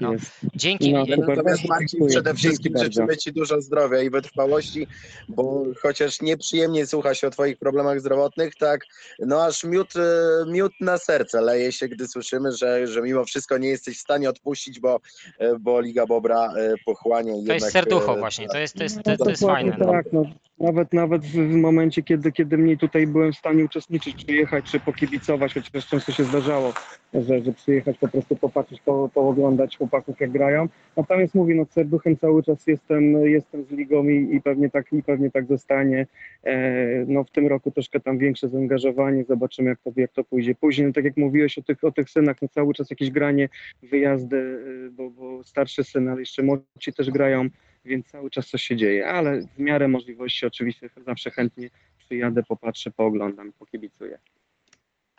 No. 0.00 0.12
Jest. 0.12 0.40
Dzięki. 0.54 0.92
No. 0.92 1.04
Natomiast 1.28 1.68
Marcin, 1.68 2.06
przede 2.08 2.34
wszystkim 2.34 2.78
życzymy 2.78 3.16
Ci 3.16 3.32
dużo 3.32 3.60
zdrowia 3.60 4.02
i 4.02 4.10
wytrwałości, 4.10 4.86
bo 5.28 5.64
chociaż 5.82 6.20
nieprzyjemnie 6.20 6.86
słucha 6.86 7.14
się 7.14 7.26
o 7.26 7.30
Twoich 7.30 7.58
problemach 7.58 8.00
zdrowotnych, 8.00 8.54
tak, 8.54 8.80
no 9.18 9.44
aż 9.44 9.64
miód, 9.64 9.96
e, 9.96 10.50
miód 10.50 10.72
na 10.80 10.98
serce 10.98 11.40
leje 11.40 11.72
się, 11.72 11.88
gdy 11.88 12.08
słyszymy, 12.08 12.52
że, 12.52 12.86
że 12.86 13.02
mimo 13.02 13.24
wszystko 13.24 13.58
nie 13.58 13.68
jesteś 13.68 13.98
w 13.98 14.00
stanie 14.00 14.28
odpuścić, 14.30 14.80
bo, 14.80 15.00
e, 15.38 15.58
bo 15.58 15.80
Liga 15.80 16.06
Bobra 16.06 16.54
e, 16.56 16.74
pochłania. 16.86 17.32
To 17.46 17.54
jest 17.54 17.70
serducho 17.70 18.16
właśnie, 18.16 18.48
to 18.48 18.58
jest, 18.58 18.76
to 18.76 18.82
jest, 18.82 18.96
No, 18.96 19.02
to, 19.02 19.24
to 19.24 19.30
jest 19.30 19.42
fajne. 19.42 19.71
No. 19.78 19.86
Tak, 19.86 20.12
no. 20.12 20.24
Nawet, 20.62 20.92
nawet 20.92 21.22
w, 21.24 21.54
momencie, 21.54 22.02
kiedy, 22.02 22.32
kiedy 22.32 22.58
mniej 22.58 22.78
tutaj 22.78 23.06
byłem 23.06 23.32
w 23.32 23.36
stanie 23.36 23.64
uczestniczyć, 23.64 24.24
przyjechać 24.24 24.64
czy 24.64 24.80
pokibicować, 24.80 25.54
chociaż 25.54 25.86
często 25.86 26.12
się 26.12 26.24
zdarzało, 26.24 26.72
że, 27.14 27.42
że 27.42 27.52
przyjechać 27.52 27.98
po 27.98 28.08
prostu 28.08 28.36
popatrzeć, 28.36 28.80
po, 28.80 29.08
pooglądać 29.14 29.76
chłopaków 29.76 30.20
jak 30.20 30.30
grają. 30.30 30.68
Natomiast 30.96 31.34
mówię, 31.34 31.54
no 31.54 31.64
serduchem 31.70 32.16
cały 32.16 32.42
czas 32.42 32.66
jestem, 32.66 33.26
jestem 33.26 33.64
z 33.64 33.70
ligą 33.70 34.08
i, 34.08 34.34
i, 34.34 34.40
pewnie 34.40 34.70
tak, 34.70 34.92
i 34.92 35.02
pewnie 35.02 35.30
tak 35.30 35.46
zostanie. 35.46 36.06
E, 36.44 37.04
no 37.06 37.24
w 37.24 37.30
tym 37.30 37.46
roku 37.46 37.70
troszkę 37.70 38.00
tam 38.00 38.18
większe 38.18 38.48
zaangażowanie, 38.48 39.24
zobaczymy 39.24 39.68
jak 39.68 39.78
to, 39.78 39.90
jak 39.96 40.12
to 40.12 40.24
pójdzie. 40.24 40.54
Później, 40.54 40.86
no, 40.86 40.92
tak 40.92 41.04
jak 41.04 41.16
mówiłeś 41.16 41.58
o 41.58 41.62
tych, 41.62 41.84
o 41.84 41.92
tych 41.92 42.10
synach, 42.10 42.36
no 42.42 42.48
cały 42.48 42.74
czas 42.74 42.90
jakieś 42.90 43.10
granie, 43.10 43.48
wyjazdy, 43.82 44.36
y, 44.36 44.90
bo, 44.90 45.10
bo 45.10 45.44
starszy 45.44 45.84
syn, 45.84 46.08
ale 46.08 46.20
jeszcze 46.20 46.42
młodsi 46.42 46.92
też 46.92 47.10
grają 47.10 47.48
więc 47.84 48.06
cały 48.06 48.30
czas 48.30 48.46
coś 48.46 48.62
się 48.62 48.76
dzieje, 48.76 49.06
ale 49.08 49.40
w 49.40 49.58
miarę 49.58 49.88
możliwości 49.88 50.46
oczywiście 50.46 50.90
zawsze 51.06 51.30
chętnie 51.30 51.70
przyjadę, 51.98 52.42
popatrzę, 52.42 52.90
pooglądam, 52.90 53.52
pokibicuję. 53.52 54.18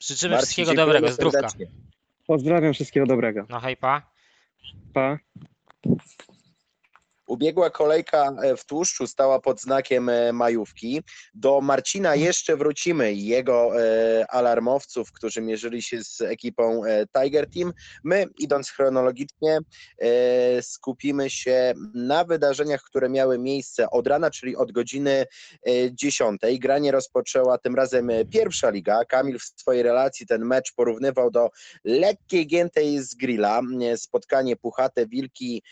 Życzymy 0.02 0.36
Marcin, 0.36 0.46
wszystkiego 0.46 0.74
dobrego, 0.74 1.08
zdrówka. 1.08 1.40
serdecznie. 1.40 1.68
Pozdrawiam, 2.28 2.74
wszystkiego 2.74 3.06
dobrego. 3.06 3.46
No 3.50 3.60
hej, 3.60 3.78
pa. 3.78 4.02
Pa. 4.94 5.20
Ubiegła 7.28 7.70
kolejka 7.70 8.36
e, 8.42 8.58
w 8.58 8.66
tłuszczu 8.66 9.08
stała 9.08 9.40
pod 9.40 9.62
znakiem 9.62 10.10
e, 10.10 10.34
majówki. 10.34 11.04
Do 11.34 11.62
Marcina 11.62 12.16
jeszcze 12.16 12.58
wrócimy 12.58 13.14
i 13.14 13.26
jego 13.26 13.82
e, 13.82 14.32
alarmowców, 14.32 15.12
którzy 15.12 15.42
mierzyli 15.42 15.82
się 15.82 16.04
z 16.04 16.22
ekipą 16.22 16.82
Tiger 17.18 17.50
Team. 17.50 17.74
My, 18.04 18.26
idąc 18.38 18.70
chronologicznie, 18.70 19.60
skupimy 20.62 21.30
się 21.30 21.74
na 21.94 22.24
wydarzeniach, 22.24 22.82
które 22.82 23.10
miały 23.10 23.40
miejsce 23.40 23.90
od 23.90 24.08
rana, 24.08 24.32
czyli 24.32 24.56
od 24.56 24.72
godziny 24.72 25.26
10. 25.92 26.42
Granie 26.60 26.92
rozpoczęła 26.92 27.58
tym 27.58 27.76
razem 27.76 28.10
pierwsza 28.32 28.70
liga. 28.70 29.06
Kamil 29.06 29.40
w 29.40 29.44
swojej 29.44 29.84
relacji 29.84 30.28
ten 30.28 30.46
mecz 30.46 30.74
porównywał 30.76 31.32
do 31.32 31.50
lekkiej 31.84 32.48
giętej 32.48 33.04
z 33.04 33.16
grilla. 33.16 33.62
Spotkanie 33.96 34.56
Puchate 34.56 35.08
Wilki 35.08 35.64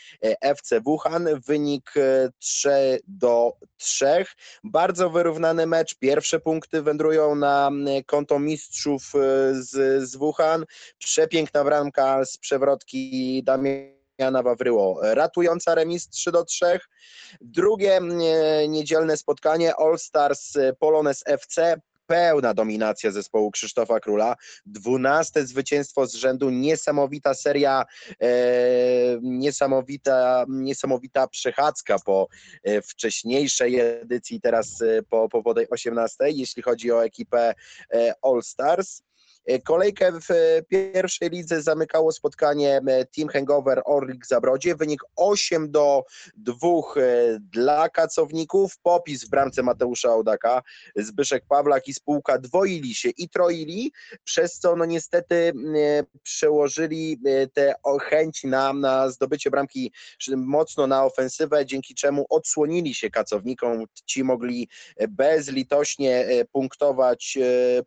FC 0.41 0.81
Wuhan 0.81 1.40
wynik 1.48 1.93
3 2.39 2.69
e, 2.69 2.98
do 3.07 3.53
3. 3.77 4.25
Bardzo 4.63 5.10
wyrównany 5.10 5.67
mecz. 5.67 5.95
Pierwsze 5.95 6.39
punkty 6.39 6.81
wędrują 6.81 7.36
na 7.36 7.71
konto 8.05 8.39
mistrzów 8.39 9.13
e, 9.15 9.19
z, 9.53 10.03
z 10.10 10.15
Wuhan. 10.15 10.65
Przepiękna 10.98 11.63
bramka 11.63 12.25
z 12.25 12.38
przewrotki 12.38 13.43
Damiana 13.43 14.43
Wawryło, 14.43 15.00
ratująca 15.01 15.75
remis 15.75 16.10
3 16.10 16.31
do 16.31 16.45
3. 16.45 16.79
Drugie 17.41 18.00
niedzielne 18.67 19.17
spotkanie 19.17 19.75
All 19.75 20.00
Stars 20.00 20.53
Polones 20.79 21.24
FC 21.25 21.81
pełna 22.11 22.53
dominacja 22.53 23.11
zespołu 23.11 23.51
Krzysztofa 23.51 23.99
Króla. 23.99 24.35
Dwunaste 24.65 25.45
zwycięstwo 25.45 26.07
z 26.07 26.13
rzędu, 26.13 26.49
niesamowita 26.49 27.33
seria, 27.33 27.85
e, 28.21 28.27
niesamowita, 29.21 30.45
niesamowita 30.49 31.27
przechadzka 31.27 31.99
po 31.99 32.27
e, 32.63 32.81
wcześniejszej 32.81 33.79
edycji, 33.79 34.41
teraz 34.41 34.81
e, 34.81 35.03
po, 35.03 35.29
po, 35.29 35.43
po 35.43 35.53
tej 35.53 35.69
18, 35.69 36.15
jeśli 36.29 36.63
chodzi 36.63 36.91
o 36.91 37.05
ekipę 37.05 37.53
e, 37.93 38.13
All 38.21 38.43
Stars. 38.43 39.01
E, 39.45 39.60
kolejkę 39.60 40.12
w 40.12 40.31
e, 40.31 40.62
pierwszej 40.67 41.29
lidze 41.29 41.62
zamykało 41.62 42.12
spotkanie 42.12 42.81
e, 42.88 43.05
Team 43.05 43.27
Hangover 43.27 43.81
Orlik 43.86 44.27
Zabrodzie. 44.27 44.75
Wynik 44.75 45.01
8 45.15 45.71
do 45.71 46.03
2 46.36 46.57
dla 47.39 47.89
kacowników. 47.89 48.77
Popis 48.83 49.25
w 49.25 49.29
bramce 49.29 49.63
Mateusza 49.63 50.15
Odaka. 50.15 50.62
Zbyszek 50.95 51.43
Pawlak 51.50 51.88
i 51.88 51.93
spółka 51.93 52.38
dwoili 52.38 52.95
się 52.95 53.10
i 53.10 53.29
troili, 53.29 53.91
przez 54.24 54.60
co 54.60 54.75
no 54.75 54.86
niestety 54.86 55.53
przełożyli 56.24 57.19
te 57.53 57.74
chęć 58.01 58.43
na, 58.43 58.74
na 58.74 59.10
zdobycie 59.10 59.51
bramki 59.51 59.93
mocno 60.38 60.88
na 60.88 61.05
ofensywę, 61.05 61.65
dzięki 61.65 61.95
czemu 61.95 62.25
odsłonili 62.29 62.95
się 62.95 63.10
kacownikom. 63.10 63.86
Ci 64.05 64.24
mogli 64.24 64.69
bezlitośnie 65.10 66.25
punktować, 66.51 67.38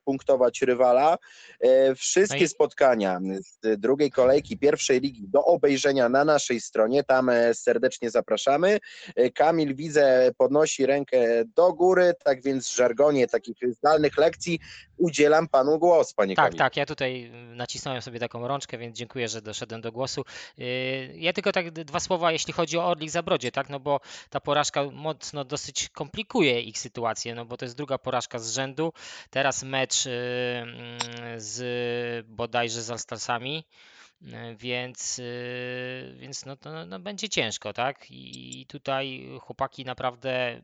punktować 0.04 0.62
rywala. 0.62 1.18
E, 1.60 1.94
wszystkie 1.94 2.40
no 2.40 2.48
spotkania 2.48 3.20
z 3.40 3.80
drugiej 3.80 4.10
kolejki 4.10 4.58
pierwszej 4.58 5.00
ligi 5.00 5.28
do 5.28 5.44
obejrzenia 5.44 6.08
na 6.08 6.24
naszej 6.24 6.60
stronie, 6.60 7.04
tam 7.04 7.28
e, 7.28 7.54
serdecznie 7.54 8.10
zapraszamy. 8.10 8.78
E, 9.16 9.30
Kamil 9.30 9.74
widzę 9.74 10.30
podnosi 10.38 10.86
rękę 10.86 11.44
do 11.56 11.72
góry, 11.72 12.12
tak 12.24 12.42
więc 12.42 12.68
w 12.68 12.76
żargonie 12.76 13.26
takich 13.26 13.56
zdalnych 13.70 14.18
lekcji 14.18 14.58
udzielam 14.96 15.48
panu 15.48 15.78
głos, 15.78 16.14
panie 16.14 16.34
Tak, 16.34 16.44
Kamil. 16.44 16.58
tak, 16.58 16.76
ja 16.76 16.86
tutaj 16.86 17.30
nacisnąłem 17.54 18.02
sobie 18.02 18.20
taką 18.20 18.48
rączkę, 18.48 18.78
więc 18.78 18.96
dziękuję, 18.96 19.28
że 19.28 19.42
doszedłem 19.42 19.80
do 19.80 19.92
głosu. 19.92 20.24
Ja 21.14 21.32
tylko 21.32 21.52
tak 21.52 21.70
dwa 21.70 22.00
słowa, 22.00 22.32
jeśli 22.32 22.52
chodzi 22.52 22.78
o 22.78 22.86
Orlik 22.86 23.10
Zabrodzie, 23.10 23.52
tak, 23.52 23.68
no 23.68 23.80
bo 23.80 24.00
ta 24.30 24.40
porażka 24.40 24.84
mocno 24.92 25.44
dosyć 25.44 25.88
komplikuje 25.88 26.60
ich 26.60 26.78
sytuację, 26.78 27.34
no 27.34 27.44
bo 27.44 27.56
to 27.56 27.64
jest 27.64 27.76
druga 27.76 27.98
porażka 27.98 28.38
z 28.38 28.52
rzędu. 28.52 28.92
Teraz 29.30 29.62
mecz 29.62 30.08
z 31.36 32.26
bodajże 32.26 32.82
z 32.82 32.90
Alstarsami, 32.90 33.66
e, 34.32 34.54
więc, 34.56 35.20
więc 36.16 36.46
no, 36.46 36.56
to, 36.56 36.86
no, 36.86 37.00
będzie 37.00 37.28
ciężko, 37.28 37.72
tak? 37.72 38.06
I 38.10 38.66
tutaj 38.68 39.28
chłopaki 39.40 39.84
naprawdę. 39.84 40.62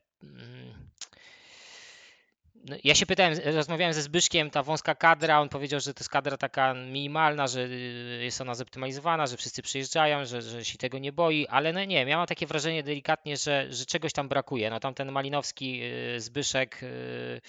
No, 2.65 2.77
ja 2.85 2.95
się 2.95 3.07
pytałem, 3.07 3.35
rozmawiałem 3.45 3.95
ze 3.95 4.03
Zbyszkiem, 4.03 4.51
ta 4.51 4.63
wąska 4.63 4.95
kadra, 4.95 5.41
on 5.41 5.49
powiedział, 5.49 5.81
że 5.81 5.95
to 5.95 6.01
jest 6.01 6.11
kadra 6.11 6.37
taka 6.37 6.75
minimalna, 6.75 7.47
że 7.47 7.61
y, 7.61 8.21
jest 8.23 8.41
ona 8.41 8.55
zoptymalizowana, 8.55 9.27
że 9.27 9.37
wszyscy 9.37 9.63
przyjeżdżają, 9.63 10.25
że, 10.25 10.43
że 10.43 10.65
się 10.65 10.79
tego 10.79 10.99
nie 10.99 11.13
boi, 11.13 11.47
ale 11.47 11.73
no 11.73 11.85
nie, 11.85 12.07
miałem 12.07 12.27
takie 12.27 12.47
wrażenie 12.47 12.83
delikatnie, 12.83 13.37
że, 13.37 13.67
że 13.71 13.87
czegoś 13.87 14.13
tam 14.13 14.29
brakuje. 14.29 14.71
No 14.71 14.81
tam 14.81 14.95
ten 14.95 15.13
Malinowski, 15.13 15.83
y, 16.17 16.21
Zbyszek 16.21 16.83
y, 16.83 17.41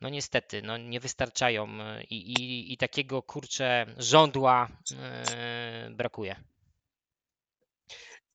no 0.00 0.08
niestety, 0.08 0.62
no 0.62 0.76
nie 0.76 1.00
wystarczają 1.00 1.68
i, 2.10 2.16
i, 2.16 2.72
i 2.72 2.76
takiego 2.76 3.22
kurczę 3.22 3.86
żądła 3.98 4.68
brakuje. 5.90 6.36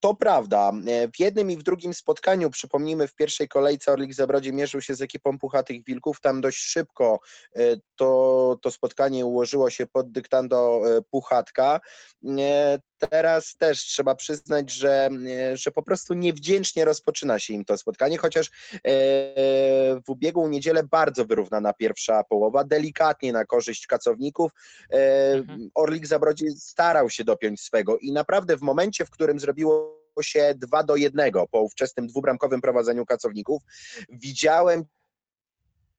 To 0.05 0.13
prawda. 0.13 0.71
E, 0.87 1.07
w 1.07 1.19
jednym 1.19 1.51
i 1.51 1.57
w 1.57 1.63
drugim 1.63 1.93
spotkaniu, 1.93 2.49
przypomnijmy, 2.49 3.07
w 3.07 3.15
pierwszej 3.15 3.47
kolejce 3.47 3.91
Orlik 3.91 4.13
Zabrodzie 4.13 4.53
mierzył 4.53 4.81
się 4.81 4.95
z 4.95 5.01
ekipą 5.01 5.39
Puchatych 5.39 5.83
Wilków. 5.83 6.21
Tam 6.21 6.41
dość 6.41 6.57
szybko 6.57 7.19
e, 7.55 7.59
to, 7.95 8.59
to 8.61 8.71
spotkanie 8.71 9.25
ułożyło 9.25 9.69
się 9.69 9.87
pod 9.87 10.11
dyktando 10.11 10.81
e, 10.97 11.01
Puchatka. 11.01 11.79
Teraz 12.97 13.55
też 13.57 13.79
trzeba 13.79 14.15
przyznać, 14.15 14.71
że, 14.71 15.09
że 15.53 15.71
po 15.71 15.83
prostu 15.83 16.13
niewdzięcznie 16.13 16.85
rozpoczyna 16.85 17.39
się 17.39 17.53
im 17.53 17.65
to 17.65 17.77
spotkanie, 17.77 18.17
chociaż 18.17 18.51
w 20.05 20.09
ubiegłą 20.09 20.47
niedzielę 20.47 20.83
bardzo 20.83 21.25
wyrównana 21.25 21.73
pierwsza 21.73 22.23
połowa, 22.23 22.63
delikatnie 22.63 23.33
na 23.33 23.45
korzyść 23.45 23.87
kacowników. 23.87 24.51
Mhm. 24.89 25.69
Orlik 25.75 26.07
Zabrodzie 26.07 26.51
starał 26.51 27.09
się 27.09 27.23
dopiąć 27.23 27.61
swego 27.61 27.97
i 27.97 28.11
naprawdę 28.11 28.57
w 28.57 28.61
momencie, 28.61 29.05
w 29.05 29.09
którym 29.09 29.39
zrobiło 29.39 29.94
się 30.23 30.53
2 30.57 30.83
do 30.83 30.95
1 30.95 31.31
po 31.51 31.61
ówczesnym 31.61 32.07
dwubramkowym 32.07 32.61
prowadzeniu 32.61 33.05
pracowników. 33.05 33.63
Widziałem 34.09 34.85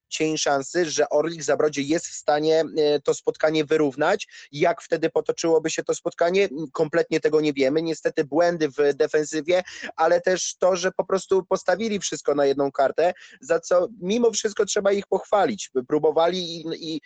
cień 0.09 0.39
szansy, 0.39 0.91
że 0.91 1.09
Orlik 1.09 1.43
Zabrodzie 1.43 1.83
jest 1.83 2.07
w 2.07 2.15
stanie 2.15 2.65
e, 2.77 3.01
to 3.01 3.15
spotkanie 3.15 3.65
wyrównać. 3.65 4.29
Jak 4.53 4.83
wtedy 4.83 5.11
potoczyłoby 5.11 5.71
się 5.71 5.83
to 5.85 5.95
spotkanie? 5.95 6.49
Kompletnie 6.73 7.21
tego 7.21 7.41
nie 7.41 7.53
wiemy. 7.53 7.83
Niestety 7.83 8.25
błędy 8.25 8.69
w 8.69 8.95
defensywie, 8.95 9.63
ale 9.97 10.21
też 10.21 10.57
to, 10.59 10.77
że 10.77 10.93
po 10.93 11.05
prostu 11.05 11.45
postawili 11.45 11.99
wszystko 11.99 12.35
na 12.35 12.47
jedną 12.47 12.73
kartę, 12.73 13.13
za 13.41 13.61
co 13.61 13.89
mimo 14.01 14.31
wszystko 14.31 14.65
trzeba 14.65 14.93
ich 14.93 15.07
pochwalić. 15.07 15.71
Próbowali 15.89 16.57
i, 16.57 16.95
i 16.95 17.01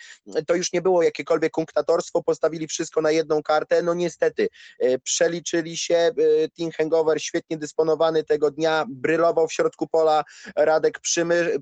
to 0.46 0.54
już 0.54 0.72
nie 0.72 0.82
było 0.82 1.02
jakiekolwiek 1.02 1.52
kunktatorstwo, 1.52 2.22
postawili 2.22 2.66
wszystko 2.66 3.00
na 3.00 3.10
jedną 3.10 3.42
kartę. 3.42 3.82
No 3.82 3.94
niestety, 3.94 4.48
e, 4.78 4.98
przeliczyli 4.98 5.76
się. 5.76 5.94
E, 5.94 6.12
Team 6.58 6.70
Hangover 6.70 7.22
świetnie 7.22 7.56
dysponowany 7.56 8.24
tego 8.24 8.50
dnia, 8.50 8.84
brylował 8.88 9.48
w 9.48 9.52
środku 9.52 9.86
pola 9.86 10.24
Radek 10.56 11.00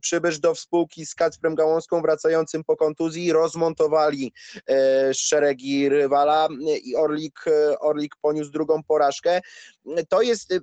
Przybysz 0.00 0.38
do 0.38 0.54
spółki 0.54 1.06
z 1.06 1.14
Kacprem 1.28 1.54
Gałązką 1.54 2.02
wracającym 2.02 2.64
po 2.64 2.76
kontuzji, 2.76 3.32
rozmontowali 3.32 4.32
e, 4.68 5.14
szeregi 5.14 5.88
rywala 5.88 6.48
i 6.84 6.96
Orlik, 6.96 7.44
e, 7.46 7.78
Orlik 7.78 8.16
poniósł 8.22 8.50
drugą 8.50 8.82
porażkę. 8.82 9.40
To 10.08 10.22
jest, 10.22 10.52
e, 10.52 10.60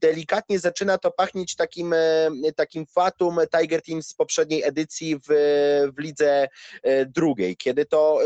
delikatnie 0.00 0.58
zaczyna 0.58 0.98
to 0.98 1.10
pachnieć 1.10 1.56
takim, 1.56 1.94
takim 2.56 2.86
fatum 2.86 3.38
Tiger 3.58 3.82
Team 3.82 4.02
z 4.02 4.14
poprzedniej 4.14 4.62
edycji 4.64 5.16
w, 5.16 5.28
w 5.96 6.00
lidze 6.00 6.48
drugiej, 7.06 7.56
kiedy 7.56 7.86
to 7.86 8.20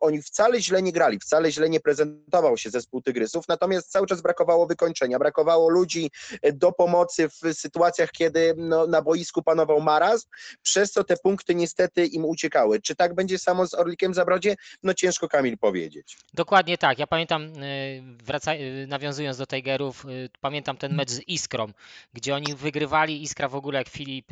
oni 0.00 0.22
wcale 0.22 0.60
źle 0.60 0.82
nie 0.82 0.92
grali, 0.92 1.18
wcale 1.18 1.52
źle 1.52 1.68
nie 1.68 1.80
prezentował 1.80 2.56
się 2.56 2.70
zespół 2.70 3.02
Tygrysów, 3.02 3.48
natomiast 3.48 3.90
cały 3.90 4.06
czas 4.06 4.22
brakowało 4.22 4.66
wykończenia, 4.66 5.18
brakowało 5.18 5.70
ludzi 5.70 6.10
do 6.52 6.72
pomocy 6.72 7.28
w 7.28 7.54
sytuacjach, 7.54 8.10
kiedy 8.10 8.54
no, 8.56 8.86
na 8.86 9.02
boisku 9.02 9.42
panował 9.42 9.80
marazm, 9.80 10.28
przez 10.62 10.92
co 10.92 11.04
te 11.04 11.16
punkty 11.16 11.54
niestety 11.54 12.06
im 12.06 12.24
uciekały. 12.24 12.80
Czy 12.80 12.96
tak 12.96 13.14
będzie 13.14 13.38
samo 13.38 13.66
z 13.66 13.74
Orlikiem 13.74 14.14
Zabrodzie? 14.14 14.54
No 14.82 14.94
ciężko 14.94 15.28
Kamil 15.28 15.58
powiedzieć. 15.58 16.18
Dokładnie 16.34 16.78
tak. 16.78 16.98
Ja 16.98 17.06
pamiętam, 17.06 17.42
y, 17.42 18.02
wraca, 18.24 18.54
y, 18.54 18.86
nawiązując 18.88 19.36
do 19.38 19.46
Tigerów, 19.46 19.79
y, 19.88 20.28
pamiętam 20.40 20.76
ten 20.76 20.94
mecz 20.94 21.10
z 21.10 21.20
Iskrą, 21.28 21.72
gdzie 22.12 22.34
oni 22.34 22.54
wygrywali. 22.54 23.22
Iskra 23.22 23.48
w 23.48 23.54
ogóle, 23.54 23.78
jak 23.78 23.88
Filip 23.88 24.26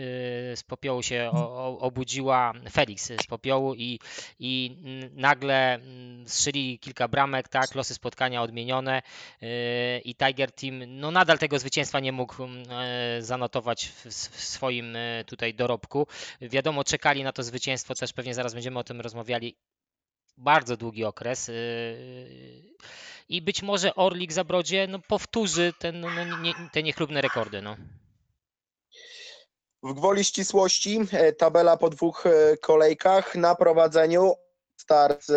z 0.54 0.62
popiołu 0.62 1.02
się 1.02 1.30
obudziła, 1.78 2.52
Felix 2.70 3.12
z 3.22 3.26
popiołu 3.26 3.74
i, 3.74 3.98
i 4.38 4.76
nagle 5.12 5.78
strzelili 6.26 6.78
kilka 6.78 7.08
bramek, 7.08 7.48
tak, 7.48 7.74
losy 7.74 7.94
spotkania 7.94 8.42
odmienione 8.42 9.02
i 10.04 10.14
Tiger 10.14 10.52
Team 10.52 10.82
no 10.86 11.10
nadal 11.10 11.38
tego 11.38 11.58
zwycięstwa 11.58 12.00
nie 12.00 12.12
mógł 12.12 12.34
zanotować 13.20 13.88
w, 13.88 14.12
swoim 14.42 14.96
tutaj 15.26 15.54
dorobku. 15.54 16.06
Wiadomo, 16.40 16.84
czekali 16.84 17.22
na 17.22 17.32
to 17.32 17.42
zwycięstwo, 17.42 17.94
też 17.94 18.12
pewnie 18.12 18.34
zaraz 18.34 18.54
będziemy 18.54 18.78
o 18.78 18.84
tym 18.84 19.00
rozmawiali 19.00 19.56
bardzo 20.38 20.76
długi 20.76 21.04
okres. 21.04 21.48
yy, 21.48 21.54
I 23.28 23.42
być 23.42 23.62
może 23.62 23.94
Orlik 23.94 24.32
Zabrodzie 24.32 24.86
no, 24.86 24.98
powtórzy 25.08 25.72
ten, 25.78 26.00
no, 26.00 26.38
nie, 26.42 26.54
te 26.72 26.82
niechlubne 26.82 27.20
rekordy. 27.20 27.62
No. 27.62 27.76
W 29.82 29.94
gwoli 29.94 30.24
ścisłości 30.24 31.00
e, 31.12 31.32
tabela 31.32 31.76
po 31.76 31.90
dwóch 31.90 32.26
e, 32.26 32.56
kolejkach 32.56 33.34
na 33.34 33.54
prowadzeniu 33.54 34.34
start 34.80 35.30
e, 35.30 35.34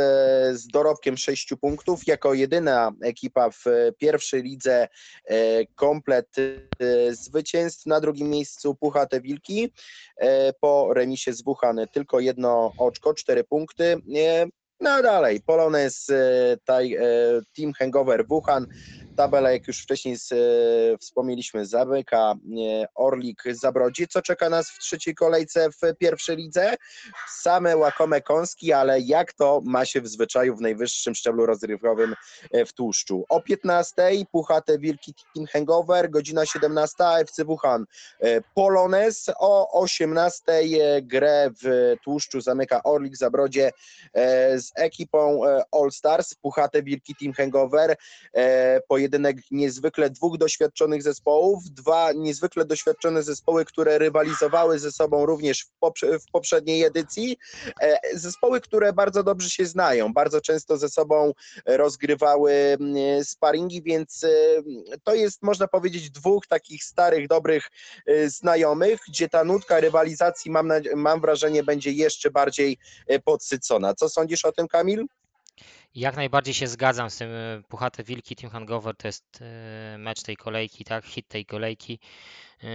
z 0.54 0.68
dorobkiem 0.68 1.18
6 1.18 1.54
punktów. 1.62 2.08
Jako 2.08 2.34
jedyna 2.34 2.92
ekipa 3.04 3.50
w 3.50 3.66
pierwszej 3.98 4.44
lidze 4.44 4.88
komplet 5.76 6.36
zwycięstw. 7.12 7.86
Na 7.86 8.00
drugim 8.00 8.30
miejscu 8.30 8.76
Puchate 8.76 9.22
Wilki 9.22 9.74
po 10.62 10.94
remisie 10.94 11.34
z 11.34 11.44
Wuhan 11.44 11.80
tylko 11.92 12.20
jedno 12.20 12.74
oczko, 12.78 13.14
4 13.14 13.44
punkty. 13.44 13.98
No 14.82 14.98
dalej, 15.02 15.46
Polones, 15.46 16.10
e, 16.10 16.58
taj, 16.66 16.90
e, 16.90 17.42
Team 17.54 17.70
Hangover 17.78 18.26
Wuhan, 18.26 18.66
tabela 19.22 19.52
jak 19.52 19.68
już 19.68 19.80
wcześniej 19.80 20.18
z, 20.18 20.32
e, 20.32 20.36
wspomnieliśmy 20.98 21.66
Zabyka, 21.66 22.32
e, 22.32 22.86
Orlik 22.96 23.44
Zabrodzi. 23.52 24.08
Co 24.08 24.22
czeka 24.22 24.50
nas 24.50 24.70
w 24.70 24.80
trzeciej 24.80 25.16
kolejce 25.16 25.70
w 25.70 25.98
pierwszej 25.98 26.38
lidze? 26.38 26.76
Same 27.42 27.78
łakome 27.78 28.22
kąski, 28.22 28.74
ale 28.74 29.00
jak 29.00 29.34
to 29.34 29.62
ma 29.66 29.86
się 29.86 30.02
w 30.02 30.08
zwyczaju 30.08 30.56
w 30.56 30.62
najwyższym 30.62 31.16
szczeblu 31.16 31.46
rozrywkowym 31.46 32.16
e, 32.52 32.66
w 32.66 32.74
tłuszczu. 32.74 33.26
O 33.30 33.42
15 33.42 33.94
Puchate 34.32 34.80
Wilki 34.80 35.14
Team 35.36 35.48
Hangover, 35.48 36.10
godzina 36.10 36.46
17 36.46 36.96
FC 37.20 37.46
Wuhan 37.46 37.86
Polones, 38.56 39.26
o 39.40 39.82
18 39.82 40.44
e, 40.48 41.02
grę 41.02 41.50
w 41.64 41.96
tłuszczu 42.04 42.42
zamyka 42.42 42.84
Orlik 42.84 43.18
Zabrodzie 43.18 43.72
z 44.56 44.72
ekipą 44.76 45.42
All 45.72 45.92
Stars, 45.92 46.34
Puchate 46.34 46.84
Wilki 46.84 47.16
Team 47.16 47.34
Hangover, 47.34 47.96
e, 48.34 48.82
pojedynek 49.12 49.38
niezwykle 49.52 50.10
dwóch 50.10 50.38
doświadczonych 50.38 51.04
zespołów, 51.04 51.64
dwa 51.70 52.12
niezwykle 52.12 52.66
doświadczone 52.66 53.24
zespoły, 53.24 53.66
które 53.66 53.98
rywalizowały 53.98 54.80
ze 54.80 54.92
sobą 54.92 55.26
również 55.26 55.62
w, 55.62 55.86
poprze- 55.86 56.20
w 56.20 56.32
poprzedniej 56.32 56.84
edycji, 56.84 57.38
E, 57.82 58.00
zespoły, 58.14 58.62
które 58.62 58.94
bardzo 58.94 59.24
dobrze 59.24 59.50
się 59.50 59.66
znają, 59.66 60.14
bardzo 60.14 60.42
często 60.42 60.78
ze 60.78 60.90
sobą 60.90 61.34
rozgrywały 61.66 62.54
mm, 62.54 63.24
sparingi, 63.24 63.84
więc 63.84 64.24
e, 64.24 64.28
to 65.04 65.14
jest, 65.14 65.44
można 65.44 65.68
powiedzieć, 65.68 66.10
dwóch 66.10 66.48
takich 66.48 66.84
starych, 66.84 67.28
dobrych 67.28 67.70
e, 68.08 68.30
znajomych, 68.30 69.00
gdzie 69.08 69.30
ta 69.30 69.44
nutka 69.44 69.80
rywalizacji, 69.80 70.52
mam, 70.52 70.72
mam 70.96 71.22
wrażenie, 71.22 71.64
będzie 71.64 71.92
jeszcze 71.92 72.32
bardziej 72.32 72.78
podsycona. 73.26 73.94
Co 73.94 74.10
sądzisz 74.10 74.46
o 74.46 74.52
tym, 74.52 74.68
Kamil? 74.68 75.06
Jak 75.96 76.16
najbardziej 76.16 76.54
się 76.54 76.68
zgadzam 76.68 77.10
z 77.10 77.18
tym. 77.18 77.30
e, 77.32 77.62
Puchate 77.68 78.04
Wilki 78.04 78.36
Team 78.36 78.52
Hangover 78.52 78.96
to 78.96 79.08
jest 79.08 79.40
e, 79.42 79.98
mecz 79.98 80.24
tej 80.24 80.38
kolejki, 80.38 80.84
tak? 80.84 81.06
Hit 81.06 81.28
tej 81.28 81.46
kolejki. 81.46 82.00
E, 82.64 82.68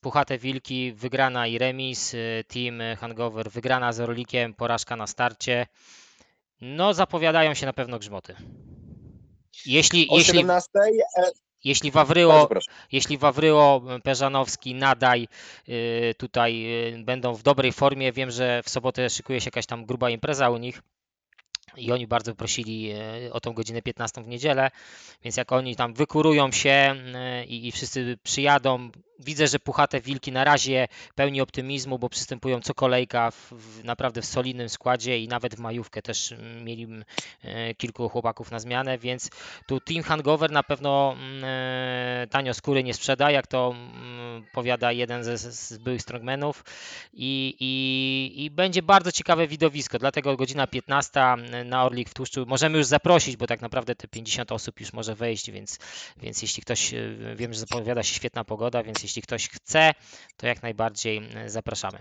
Puchate 0.00 0.38
Wilki, 0.38 0.92
wygrana 0.92 1.46
i 1.46 1.58
remis. 1.58 2.16
Team 2.48 2.80
Hangover, 3.00 3.50
wygrana 3.50 3.92
z 3.92 4.00
Orlikiem, 4.00 4.54
porażka 4.54 4.96
na 4.96 5.06
starcie. 5.06 5.66
No, 6.60 6.94
zapowiadają 6.94 7.54
się 7.54 7.66
na 7.66 7.72
pewno 7.72 7.98
grzmoty. 7.98 8.34
Jeśli, 9.66 10.08
O 10.08 10.18
jeśli, 10.18 10.34
17. 10.34 10.70
E, 11.18 11.30
jeśli 11.64 11.90
Wawryło, 11.90 12.48
jeśli 12.92 13.18
Wawryło, 13.18 13.82
Peżanowski, 14.02 14.74
Nadaj 14.74 15.28
tutaj 16.18 16.66
będą 17.04 17.34
w 17.34 17.42
dobrej 17.42 17.72
formie, 17.72 18.12
wiem, 18.12 18.30
że 18.30 18.62
w 18.62 18.68
sobotę 18.68 19.10
szykuje 19.10 19.40
się 19.40 19.46
jakaś 19.46 19.66
tam 19.66 19.86
gruba 19.86 20.10
impreza 20.10 20.50
u 20.50 20.56
nich 20.56 20.82
i 21.76 21.92
oni 21.92 22.06
bardzo 22.06 22.34
prosili 22.34 22.92
y, 23.26 23.32
o 23.32 23.40
tą 23.40 23.52
godzinę 23.52 23.82
15 23.82 24.22
w 24.22 24.28
niedzielę, 24.28 24.70
więc 25.24 25.36
jak 25.36 25.52
oni 25.52 25.76
tam 25.76 25.94
wykurują 25.94 26.52
się 26.52 26.94
y, 27.42 27.44
i, 27.44 27.68
i 27.68 27.72
wszyscy 27.72 28.18
przyjadą, 28.22 28.90
widzę, 29.24 29.46
że 29.46 29.58
Puchate 29.58 30.00
Wilki 30.00 30.32
na 30.32 30.44
razie 30.44 30.88
pełni 31.14 31.40
optymizmu, 31.40 31.98
bo 31.98 32.08
przystępują 32.08 32.60
co 32.60 32.74
kolejka 32.74 33.30
w, 33.30 33.52
w 33.52 33.84
naprawdę 33.84 34.22
w 34.22 34.26
solidnym 34.26 34.68
składzie 34.68 35.18
i 35.18 35.28
nawet 35.28 35.54
w 35.54 35.58
majówkę 35.58 36.02
też 36.02 36.34
mieli 36.64 36.84
mm, 36.84 37.04
y, 37.44 37.74
kilku 37.74 38.08
chłopaków 38.08 38.50
na 38.50 38.58
zmianę, 38.58 38.98
więc 38.98 39.30
tu 39.66 39.80
Team 39.80 40.02
Hangover 40.02 40.50
na 40.50 40.62
pewno 40.62 41.12
mm, 41.12 41.44
e, 41.44 42.26
tanio 42.30 42.54
skóry 42.54 42.84
nie 42.84 42.94
sprzeda, 42.94 43.30
jak 43.30 43.46
to 43.46 43.74
mm, 43.74 44.44
powiada 44.52 44.92
jeden 44.92 45.24
ze, 45.24 45.38
z 45.38 45.78
byłych 45.78 46.02
strongmenów. 46.02 46.64
I, 47.12 47.56
i, 47.60 48.44
i 48.44 48.50
będzie 48.50 48.82
bardzo 48.82 49.12
ciekawe 49.12 49.46
widowisko, 49.46 49.98
dlatego 49.98 50.36
godzina 50.36 50.66
15 50.66 51.20
na 51.64 51.84
Orlik 51.84 52.10
w 52.10 52.14
Tłuszczu 52.14 52.44
możemy 52.46 52.78
już 52.78 52.86
zaprosić, 52.86 53.36
bo 53.36 53.46
tak 53.46 53.60
naprawdę 53.60 53.94
te 53.94 54.08
50 54.08 54.52
osób 54.52 54.80
już 54.80 54.92
może 54.92 55.14
wejść, 55.14 55.50
więc, 55.50 55.78
więc 56.16 56.42
jeśli 56.42 56.62
ktoś, 56.62 56.94
e, 56.94 57.00
wiem, 57.36 57.54
że 57.54 57.60
zapowiada 57.60 58.02
się 58.02 58.14
świetna 58.14 58.44
pogoda, 58.44 58.82
więc 58.82 59.02
jeśli 59.02 59.11
ktoś 59.20 59.48
chce, 59.48 59.92
to 60.36 60.46
jak 60.46 60.62
najbardziej 60.62 61.22
e, 61.34 61.50
zapraszamy. 61.50 61.98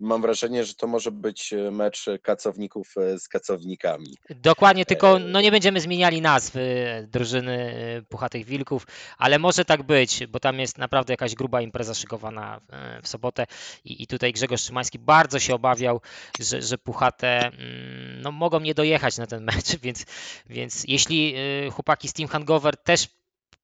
Mam 0.00 0.22
wrażenie, 0.22 0.64
że 0.64 0.74
to 0.74 0.86
może 0.86 1.10
być 1.10 1.52
e, 1.52 1.70
mecz 1.70 2.06
kacowników 2.22 2.94
e, 2.96 3.18
z 3.18 3.28
kacownikami. 3.28 4.16
Dokładnie, 4.30 4.86
tylko 4.86 5.18
no 5.18 5.40
nie 5.40 5.50
będziemy 5.50 5.80
zmieniali 5.80 6.20
nazwy 6.20 6.86
drużyny 7.08 7.74
Puchatych 8.08 8.44
Wilków, 8.44 8.86
ale 9.18 9.38
może 9.38 9.64
tak 9.64 9.82
być, 9.82 10.26
bo 10.26 10.40
tam 10.40 10.60
jest 10.60 10.78
naprawdę 10.78 11.12
jakaś 11.12 11.34
gruba 11.34 11.60
impreza 11.60 11.94
szykowana 11.94 12.60
w 13.02 13.08
sobotę 13.08 13.46
i, 13.84 14.02
i 14.02 14.06
tutaj 14.06 14.32
Grzegorz 14.32 14.62
Szymański 14.62 14.98
bardzo 14.98 15.38
się 15.38 15.54
obawiał, 15.54 16.00
że, 16.40 16.62
że 16.62 16.78
Puchate 16.78 17.38
mm, 17.38 18.22
no, 18.22 18.32
mogą 18.32 18.60
nie 18.60 18.74
dojechać 18.74 19.18
na 19.18 19.26
ten 19.26 19.44
mecz, 19.44 19.76
więc, 19.82 20.06
więc 20.46 20.84
jeśli 20.88 21.34
chłopaki 21.72 22.08
z 22.08 22.12
Team 22.12 22.28
Hangover 22.28 22.76
też 22.76 23.08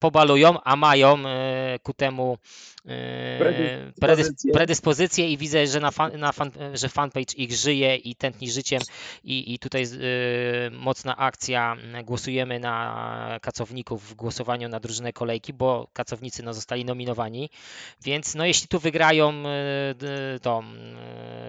pobalują, 0.03 0.49
a 0.63 0.75
mają 0.75 1.09
e, 1.27 1.79
ku 1.83 1.93
temu 1.93 2.37
e, 2.85 3.39
predys- 3.39 3.91
Predyspozycje. 3.99 4.53
predyspozycje 4.53 5.29
i 5.29 5.37
widzę, 5.37 5.67
że, 5.67 5.79
na 5.79 5.91
fan, 5.91 6.19
na 6.19 6.31
fan, 6.31 6.51
że 6.73 6.89
fanpage 6.89 7.33
ich 7.37 7.51
żyje 7.55 7.95
i 7.95 8.15
tętni 8.15 8.51
życiem 8.51 8.81
i, 9.23 9.53
i 9.53 9.59
tutaj 9.59 9.83
y, 9.83 10.71
mocna 10.71 11.17
akcja. 11.17 11.77
Głosujemy 12.03 12.59
na 12.59 13.39
kacowników 13.41 14.09
w 14.09 14.13
głosowaniu 14.15 14.69
na 14.69 14.79
drużynę 14.79 15.13
kolejki, 15.13 15.53
bo 15.53 15.87
kacownicy 15.93 16.43
no, 16.43 16.53
zostali 16.53 16.85
nominowani. 16.85 17.49
Więc 18.03 18.35
no, 18.35 18.45
jeśli 18.45 18.67
tu 18.67 18.79
wygrają 18.79 19.43
to 20.41 20.63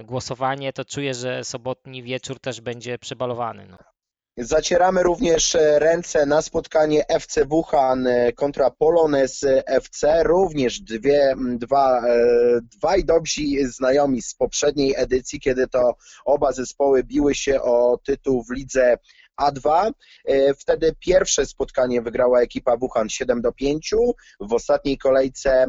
głosowanie, 0.04 0.72
to 0.72 0.84
czuję, 0.84 1.14
że 1.14 1.44
sobotni 1.44 2.02
wieczór 2.02 2.40
też 2.40 2.60
będzie 2.60 2.98
przebalowany. 2.98 3.66
No. 3.70 3.93
Zacieramy 4.38 5.02
również 5.02 5.54
e, 5.54 5.78
ręce 5.78 6.26
na 6.26 6.42
spotkanie 6.42 7.08
FC 7.08 7.46
Wuhan 7.46 8.06
e, 8.06 8.32
kontra 8.32 8.70
Polones 8.70 9.44
FC. 9.66 10.22
Również 10.24 10.80
dwie, 10.80 11.34
dwa, 11.58 12.06
e, 12.08 12.60
dwaj 12.60 13.04
dobrzy 13.04 13.42
znajomi 13.64 14.22
z 14.22 14.34
poprzedniej 14.34 14.94
edycji, 14.96 15.40
kiedy 15.40 15.68
to 15.68 15.94
oba 16.24 16.52
zespoły 16.52 17.04
biły 17.04 17.34
się 17.34 17.62
o 17.62 17.98
tytuł 18.04 18.44
w 18.44 18.50
lidze 18.50 18.96
A2. 19.42 19.92
E, 20.24 20.54
Wtedy 20.54 20.94
pierwsze 21.00 21.46
spotkanie 21.46 22.02
wygrała 22.02 22.40
ekipa 22.40 22.76
Wuhan 22.76 23.08
7 23.08 23.42
do 23.42 23.52
5. 23.52 23.94
W 24.40 24.52
ostatniej 24.52 24.98
kolejce 24.98 25.52
e, 25.52 25.66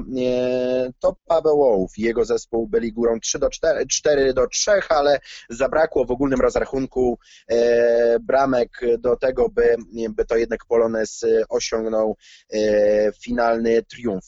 to 1.00 1.16
Paweł 1.26 1.64
Ołów 1.64 1.98
i 1.98 2.02
jego 2.02 2.26
zespół 2.26 2.68
byli 2.68 2.94
górą 2.94 3.20
3 3.20 3.40
do 3.40 3.50
4, 3.50 3.88
4 3.88 4.34
do 4.34 4.48
3, 4.48 4.72
ale 4.90 5.20
zabrakło 5.50 6.06
w 6.06 6.12
ogólnym 6.12 6.42
rozrachunku 6.42 7.20
e, 7.48 8.20
bramek 8.20 8.82
do 9.00 9.16
tego, 9.16 9.50
by, 9.50 9.76
by 10.10 10.26
to 10.26 10.38
jednak 10.38 10.66
Polones 10.66 11.24
e, 11.24 11.44
osiągnął 11.50 12.16
finalny 13.24 13.84
triumf. 13.84 14.26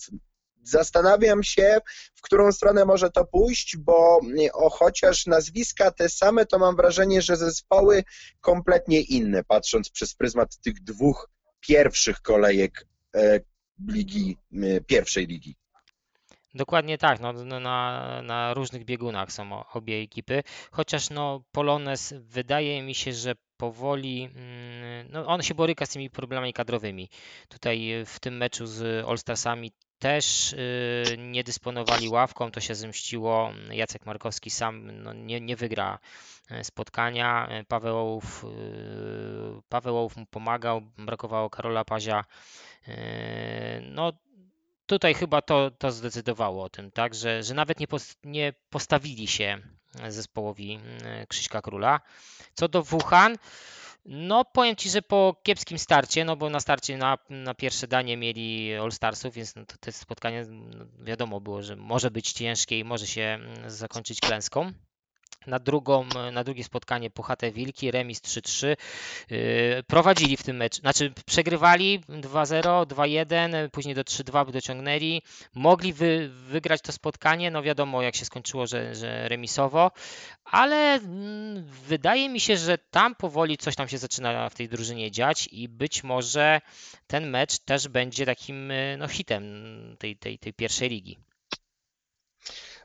Zastanawiam 0.69 1.43
się, 1.43 1.77
w 2.15 2.21
którą 2.21 2.51
stronę 2.51 2.85
może 2.85 3.11
to 3.11 3.25
pójść, 3.25 3.77
bo 3.77 4.19
e, 4.45 4.53
o, 4.53 4.69
chociaż 4.69 5.25
nazwiska 5.25 5.91
te 5.91 6.09
same, 6.09 6.45
to 6.45 6.59
mam 6.59 6.75
wrażenie, 6.75 7.21
że 7.21 7.37
zespoły 7.37 8.03
kompletnie 8.41 9.01
inne, 9.01 9.43
patrząc 9.43 9.89
przez 9.89 10.15
pryzmat 10.15 10.57
tych 10.57 10.83
dwóch 10.83 11.29
pierwszych 11.59 12.21
kolejek 12.21 12.87
e, 13.15 13.39
ligi, 13.87 14.37
pierwszej 14.87 15.27
ligi. 15.27 15.55
Dokładnie 16.53 16.97
tak, 16.97 17.19
no, 17.19 17.33
no, 17.33 17.59
na, 17.59 18.21
na 18.21 18.53
różnych 18.53 18.85
biegunach 18.85 19.31
są 19.31 19.65
obie 19.73 19.95
ekipy, 19.95 20.43
chociaż 20.71 21.09
no, 21.09 21.43
Polones 21.51 22.13
wydaje 22.17 22.83
mi 22.83 22.95
się, 22.95 23.13
że 23.13 23.35
powoli, 23.57 24.29
mm, 24.35 25.07
no, 25.11 25.27
on 25.27 25.41
się 25.41 25.55
boryka 25.55 25.85
z 25.85 25.89
tymi 25.89 26.09
problemami 26.09 26.53
kadrowymi. 26.53 27.09
Tutaj 27.49 27.93
y, 28.01 28.05
w 28.05 28.19
tym 28.19 28.37
meczu 28.37 28.65
z 28.65 29.05
All-Starsami 29.07 29.71
też 29.99 30.53
y, 30.53 31.15
nie 31.17 31.43
dysponowali 31.43 32.09
ławką, 32.09 32.51
to 32.51 32.59
się 32.59 32.75
zemściło. 32.75 33.51
Jacek 33.71 34.05
Markowski 34.05 34.49
sam 34.49 35.01
no, 35.03 35.13
nie, 35.13 35.41
nie 35.41 35.55
wygra 35.55 35.99
e, 36.51 36.63
spotkania. 36.63 37.47
E, 37.47 37.63
Paweł 37.63 37.97
Ołów, 37.97 38.45
Paweł 39.69 39.97
Ołów 39.97 40.17
mu 40.17 40.25
pomagał, 40.25 40.81
brakowało 40.97 41.49
Karola 41.49 41.85
Pazia. 41.85 42.23
E, 42.87 43.81
No, 43.81 44.13
tutaj 44.85 45.13
chyba 45.13 45.41
to, 45.41 45.71
to 45.71 45.91
zdecydowało 45.91 46.63
o 46.63 46.69
tym, 46.69 46.91
tak, 46.91 47.15
że, 47.15 47.43
że 47.43 47.53
nawet 47.53 47.79
nie, 47.79 47.87
pos, 47.87 48.15
nie 48.23 48.53
postawili 48.69 49.27
się 49.27 49.61
zespołowi 50.07 50.79
Krzyśka 51.27 51.61
Króla. 51.61 51.99
Co 52.53 52.67
do 52.67 52.83
Wuhan, 52.83 53.37
no 54.05 54.45
powiem 54.45 54.75
Ci, 54.75 54.89
że 54.89 55.01
po 55.01 55.35
kiepskim 55.43 55.79
starcie, 55.79 56.25
no 56.25 56.35
bo 56.35 56.49
na 56.49 56.59
starcie 56.59 56.97
na, 56.97 57.17
na 57.29 57.53
pierwsze 57.53 57.87
danie 57.87 58.17
mieli 58.17 58.75
All-Starsów, 58.75 59.33
więc 59.33 59.55
no 59.55 59.65
to 59.65 59.77
te 59.79 59.91
spotkanie 59.91 60.45
no 60.49 60.85
wiadomo 60.99 61.41
było, 61.41 61.63
że 61.63 61.75
może 61.75 62.11
być 62.11 62.31
ciężkie 62.31 62.79
i 62.79 62.83
może 62.83 63.07
się 63.07 63.39
zakończyć 63.67 64.21
klęską 64.21 64.73
na, 65.47 65.59
drugą, 65.59 66.05
na 66.31 66.43
drugie 66.43 66.63
spotkanie 66.63 67.09
Puchate 67.09 67.51
Wilki, 67.51 67.91
remis 67.91 68.21
3-3. 68.21 68.67
Yy, 69.29 69.37
prowadzili 69.87 70.37
w 70.37 70.43
tym 70.43 70.57
meczu, 70.57 70.81
znaczy 70.81 71.13
przegrywali 71.25 71.99
2-0, 71.99 72.85
2-1, 72.85 73.69
później 73.69 73.95
do 73.95 74.01
3-2 74.01 74.51
dociągnęli. 74.51 75.21
Mogli 75.53 75.93
wy, 75.93 76.29
wygrać 76.29 76.81
to 76.81 76.91
spotkanie, 76.91 77.51
no 77.51 77.63
wiadomo 77.63 78.01
jak 78.01 78.15
się 78.15 78.25
skończyło, 78.25 78.67
że, 78.67 78.95
że 78.95 79.29
remisowo, 79.29 79.91
ale 80.45 80.93
mm, 80.93 81.63
wydaje 81.65 82.29
mi 82.29 82.39
się, 82.39 82.57
że 82.57 82.77
tam 82.77 83.15
powoli 83.15 83.57
coś 83.57 83.75
tam 83.75 83.87
się 83.87 83.97
zaczyna 83.97 84.49
w 84.49 84.55
tej 84.55 84.69
drużynie 84.69 85.11
dziać 85.11 85.49
i 85.51 85.69
być 85.69 86.03
może 86.03 86.61
ten 87.07 87.29
mecz 87.29 87.59
też 87.59 87.87
będzie 87.87 88.25
takim 88.25 88.73
no, 88.97 89.07
hitem 89.07 89.43
tej, 89.99 90.17
tej, 90.17 90.39
tej 90.39 90.53
pierwszej 90.53 90.89
ligi. 90.89 91.17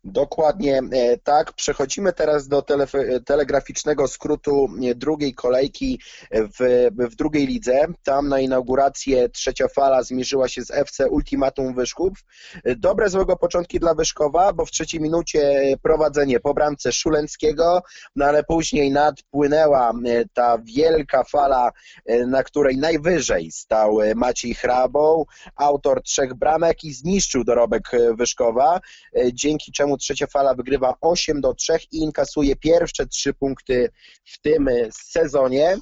Dokładnie 0.04 0.80
e, 0.92 1.18
tak. 1.18 1.52
Przechodzimy 1.52 2.12
teraz 2.12 2.48
do 2.48 2.62
tele, 2.62 2.86
telegraficznego 3.24 4.08
skrótu 4.08 4.68
e, 4.82 4.94
drugiej 4.94 5.34
kolejki 5.34 6.00
w, 6.30 6.88
w 7.10 7.14
drugiej 7.14 7.46
lidze. 7.46 7.86
Tam 8.04 8.28
na 8.28 8.40
inaugurację 8.40 9.28
trzecia 9.28 9.68
fala 9.68 10.02
zmierzyła 10.02 10.48
się 10.48 10.64
z 10.64 10.70
FC 10.70 11.08
Ultimatum 11.08 11.74
Wyszków. 11.74 12.12
E, 12.64 12.76
dobre 12.76 13.08
złego 13.08 13.36
początki 13.36 13.80
dla 13.80 13.94
Wyszkowa, 13.94 14.52
bo 14.52 14.64
w 14.66 14.70
trzeciej 14.70 15.00
minucie 15.00 15.62
prowadzenie 15.82 16.40
po 16.40 16.54
bramce 16.54 16.92
Szulenckiego, 16.92 17.82
no 18.16 18.24
ale 18.24 18.44
później 18.44 18.90
nadpłynęła 18.90 19.92
ta 20.34 20.58
wielka 20.58 21.24
fala, 21.24 21.70
na 22.26 22.42
której 22.42 22.78
najwyżej 22.78 23.50
stał 23.50 23.98
Maciej 24.14 24.54
Hrabą, 24.54 25.24
autor 25.56 26.02
trzech 26.02 26.34
bramek 26.34 26.84
i 26.84 26.92
zniszczył 26.92 27.44
dorobek 27.44 27.90
Wyszkowa, 28.16 28.80
dzięki 29.32 29.72
czemu 29.72 29.91
trzecia 29.96 30.26
fala 30.26 30.54
wygrywa 30.54 30.94
8 31.00 31.40
do 31.40 31.54
3 31.54 31.72
i 31.92 31.98
inkasuje 31.98 32.56
pierwsze 32.56 33.06
trzy 33.06 33.34
punkty 33.34 33.90
w 34.24 34.40
tym 34.40 34.68
sezonie. 34.92 35.76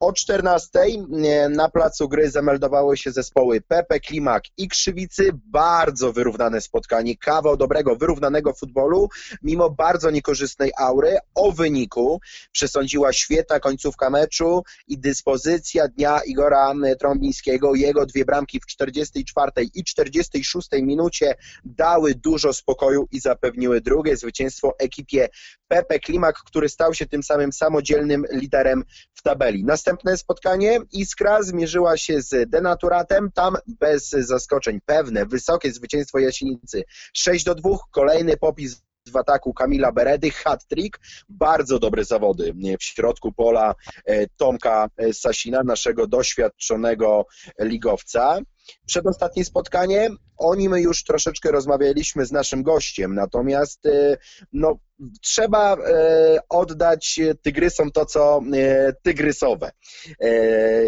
O 0.00 0.12
14 0.12 0.78
e, 0.78 1.48
na 1.48 1.68
placu 1.68 2.08
gry 2.08 2.30
zameldowały 2.30 2.96
się 2.96 3.12
zespoły 3.12 3.60
Pepe, 3.60 4.00
Klimak 4.00 4.44
i 4.56 4.68
Krzywicy. 4.68 5.30
Bardzo 5.34 6.12
wyrównane 6.12 6.60
spotkanie, 6.60 7.16
kawał 7.16 7.56
dobrego, 7.56 7.96
wyrównanego 7.96 8.52
futbolu, 8.52 9.08
mimo 9.42 9.70
bardzo 9.70 10.10
niekorzystnej 10.10 10.72
aury. 10.78 11.18
O 11.34 11.52
wyniku 11.52 12.20
przesądziła 12.52 13.12
świetna 13.12 13.60
końcówka 13.60 14.10
meczu 14.10 14.62
i 14.88 14.98
dyspozycja 14.98 15.88
dnia 15.88 16.20
Igora 16.26 16.74
Trąbińskiego. 16.98 17.74
Jego 17.74 18.06
dwie 18.06 18.24
bramki 18.24 18.60
w 18.60 18.66
44 18.66 19.52
i 19.74 19.84
46 19.84 20.68
minucie 20.82 21.34
dały 21.64 22.14
dużo 22.14 22.52
spokoju 22.52 23.08
i 23.12 23.20
zapewniły 23.20 23.80
drugie 23.80 24.16
zwycięstwo 24.16 24.74
ekipie 24.78 25.28
Pepe 25.68 25.98
Klimak, 25.98 26.36
który 26.36 26.68
stał 26.68 26.94
się 26.94 27.06
tym 27.06 27.22
samym 27.22 27.52
samodzielnym 27.52 28.24
liderem 28.32 28.84
w 29.14 29.22
tabeli. 29.22 29.64
Następne 29.64 30.16
spotkanie. 30.16 30.78
Iskra 30.92 31.42
zmierzyła 31.42 31.96
się 31.96 32.22
z 32.22 32.50
Denaturatem, 32.50 33.30
tam 33.32 33.56
bez 33.66 34.10
zaskoczeń 34.10 34.80
pewne, 34.86 35.26
wysokie 35.26 35.72
zwycięstwo 35.72 36.18
Jasienicy 36.18 36.84
6 37.14 37.44
do 37.44 37.54
2, 37.54 37.70
kolejny 37.90 38.36
popis 38.36 38.86
w 39.12 39.16
ataku 39.16 39.54
Kamila 39.54 39.92
Beredy, 39.92 40.30
hat-trick, 40.30 41.00
bardzo 41.28 41.78
dobre 41.78 42.04
zawody. 42.04 42.54
W 42.80 42.84
środku 42.84 43.32
pola 43.32 43.74
e, 44.04 44.26
Tomka 44.26 44.88
Sasina, 45.12 45.62
naszego 45.62 46.06
doświadczonego 46.06 47.26
ligowca. 47.60 48.38
Przedostatnie 48.86 49.44
spotkanie, 49.44 50.10
o 50.36 50.54
nim 50.54 50.76
już 50.76 51.04
troszeczkę 51.04 51.50
rozmawialiśmy 51.50 52.26
z 52.26 52.32
naszym 52.32 52.62
gościem, 52.62 53.14
natomiast 53.14 53.86
e, 53.86 54.16
no, 54.52 54.78
trzeba 55.22 55.76
e, 55.76 56.38
oddać 56.48 57.20
Tygrysom 57.42 57.92
to, 57.92 58.06
co 58.06 58.40
e, 58.54 58.92
tygrysowe. 59.02 59.70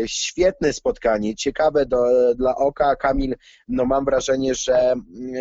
Świetne 0.07 0.73
spotkanie, 0.73 1.35
ciekawe 1.35 1.87
do, 1.87 2.05
dla 2.35 2.57
oka. 2.57 2.97
Kamil, 2.97 3.37
no 3.69 3.85
mam 3.85 4.05
wrażenie, 4.05 4.55
że, 4.55 4.95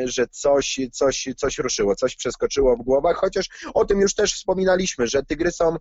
że 0.05 0.27
coś, 0.27 0.79
coś, 0.91 1.27
coś 1.37 1.57
ruszyło, 1.57 1.95
coś 1.95 2.15
przeskoczyło 2.15 2.77
w 2.77 2.83
głowach, 2.83 3.17
chociaż 3.17 3.49
o 3.73 3.85
tym 3.85 3.99
już 3.99 4.15
też 4.15 4.33
wspominaliśmy, 4.33 5.07
że 5.07 5.23
Tygrysom 5.23 5.77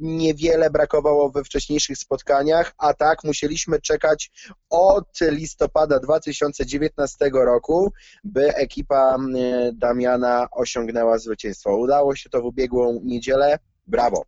niewiele 0.00 0.70
brakowało 0.70 1.30
we 1.30 1.44
wcześniejszych 1.44 1.98
spotkaniach, 1.98 2.72
a 2.78 2.94
tak 2.94 3.24
musieliśmy 3.24 3.80
czekać 3.80 4.30
od 4.70 5.18
listopada 5.30 5.98
2019 5.98 7.30
roku, 7.32 7.92
by 8.24 8.54
ekipa 8.54 9.16
e, 9.16 9.72
Damiana 9.72 10.48
osiągnęła 10.50 11.18
zwycięstwo. 11.18 11.76
Udało 11.76 12.16
się 12.16 12.30
to 12.30 12.42
w 12.42 12.44
ubiegłą 12.44 13.00
niedzielę. 13.04 13.58
Brawo. 13.86 14.24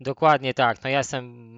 Dokładnie 0.00 0.54
tak. 0.54 0.84
No 0.84 0.90
ja 0.90 0.98
jestem 0.98 1.48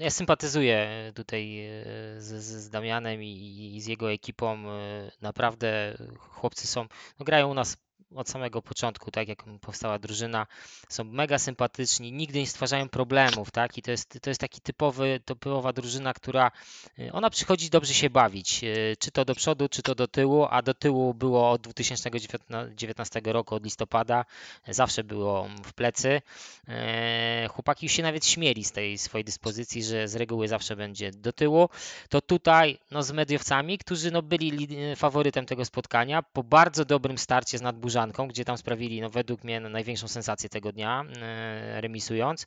ja 0.00 0.10
sympatyzuję 0.10 0.88
tutaj 1.14 1.66
e, 1.66 1.84
z, 2.18 2.44
z 2.44 2.70
Damianem 2.70 3.22
i, 3.22 3.76
i, 3.76 3.80
z 3.80 3.86
jego 3.86 4.12
ekipą. 4.12 4.70
E, 4.70 5.10
naprawdę 5.20 5.96
chłopcy 6.18 6.66
są, 6.66 6.86
no 7.18 7.24
grają 7.24 7.50
u 7.50 7.54
nas 7.54 7.76
od 8.14 8.28
samego 8.28 8.62
początku, 8.62 9.10
tak 9.10 9.28
jak 9.28 9.44
powstała 9.60 9.98
drużyna, 9.98 10.46
są 10.88 11.04
mega 11.04 11.38
sympatyczni, 11.38 12.12
nigdy 12.12 12.38
nie 12.38 12.46
stwarzają 12.46 12.88
problemów, 12.88 13.50
tak? 13.50 13.78
I 13.78 13.82
to 13.82 13.90
jest, 13.90 14.18
to 14.22 14.30
jest 14.30 14.40
taki 14.40 14.60
typowy, 14.60 15.20
typowa 15.24 15.72
drużyna, 15.72 16.14
która 16.14 16.50
y, 16.98 17.12
ona 17.12 17.30
przychodzi 17.30 17.70
dobrze 17.70 17.94
się 17.94 18.10
bawić, 18.10 18.64
y, 18.64 18.96
czy 18.98 19.10
to 19.10 19.24
do 19.24 19.34
przodu, 19.34 19.68
czy 19.68 19.82
to 19.82 19.94
do 19.94 20.08
tyłu, 20.08 20.46
a 20.50 20.62
do 20.62 20.74
tyłu 20.74 21.14
było 21.14 21.50
od 21.50 21.60
2019 21.60 23.20
roku, 23.24 23.54
od 23.54 23.64
listopada, 23.64 24.24
zawsze 24.68 25.04
było 25.04 25.48
w 25.64 25.72
plecy. 25.72 26.22
Y, 26.68 27.48
chłopaki 27.48 27.86
już 27.86 27.92
się 27.92 28.02
nawet 28.02 28.26
śmieli 28.26 28.64
z 28.64 28.72
tej 28.72 28.98
swojej 28.98 29.24
dyspozycji, 29.24 29.84
że 29.84 30.08
z 30.08 30.16
reguły 30.16 30.48
zawsze 30.48 30.76
będzie 30.76 31.10
do 31.10 31.32
tyłu. 31.32 31.68
To 32.08 32.20
tutaj 32.20 32.78
no, 32.90 33.02
z 33.02 33.12
mediowcami, 33.12 33.78
którzy 33.78 34.10
no, 34.10 34.22
byli 34.22 34.68
faworytem 34.96 35.46
tego 35.46 35.64
spotkania, 35.64 36.22
po 36.22 36.42
bardzo 36.42 36.84
dobrym 36.84 37.18
starcie 37.18 37.58
z 37.58 37.62
nadburzami 37.62 37.99
gdzie 38.28 38.44
tam 38.44 38.58
sprawili, 38.58 39.00
no 39.00 39.10
według 39.10 39.44
mnie, 39.44 39.60
no, 39.60 39.68
największą 39.68 40.08
sensację 40.08 40.48
tego 40.48 40.72
dnia, 40.72 41.04
e, 41.22 41.80
remisując. 41.80 42.46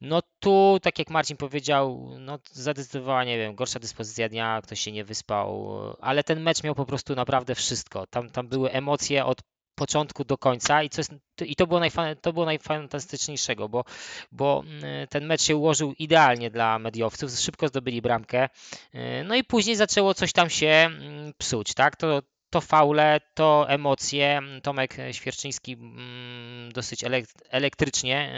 No 0.00 0.22
tu, 0.40 0.78
tak 0.82 0.98
jak 0.98 1.10
Marcin 1.10 1.36
powiedział, 1.36 2.10
no 2.18 2.38
zadecydowała, 2.52 3.24
nie 3.24 3.38
wiem, 3.38 3.54
gorsza 3.54 3.80
dyspozycja 3.80 4.28
dnia, 4.28 4.60
ktoś 4.62 4.80
się 4.80 4.92
nie 4.92 5.04
wyspał, 5.04 5.76
ale 6.00 6.24
ten 6.24 6.40
mecz 6.40 6.62
miał 6.62 6.74
po 6.74 6.86
prostu 6.86 7.14
naprawdę 7.14 7.54
wszystko. 7.54 8.06
Tam, 8.06 8.30
tam 8.30 8.48
były 8.48 8.70
emocje 8.70 9.24
od 9.24 9.42
początku 9.74 10.24
do 10.24 10.38
końca 10.38 10.82
i, 10.82 10.90
co 10.90 11.00
jest, 11.00 11.12
i 11.46 11.56
to, 11.56 11.66
było 11.66 11.80
najfa, 11.80 12.14
to 12.14 12.32
było 12.32 12.46
najfantastyczniejszego, 12.46 13.68
bo, 13.68 13.84
bo 14.32 14.64
mm, 14.66 15.08
ten 15.08 15.26
mecz 15.26 15.42
się 15.42 15.56
ułożył 15.56 15.94
idealnie 15.98 16.50
dla 16.50 16.78
mediowców, 16.78 17.30
szybko 17.30 17.68
zdobyli 17.68 18.02
bramkę, 18.02 18.48
e, 18.92 19.24
no 19.24 19.34
i 19.34 19.44
później 19.44 19.76
zaczęło 19.76 20.14
coś 20.14 20.32
tam 20.32 20.50
się 20.50 20.66
mm, 20.66 21.32
psuć, 21.38 21.74
tak? 21.74 21.96
To, 21.96 22.22
to 22.54 22.60
faule, 22.60 23.20
to 23.34 23.66
emocje. 23.68 24.40
Tomek 24.62 24.96
Świerczyński 25.12 25.72
mm, 25.72 26.72
dosyć 26.72 27.04
elektrycznie 27.50 28.16
e, 28.18 28.28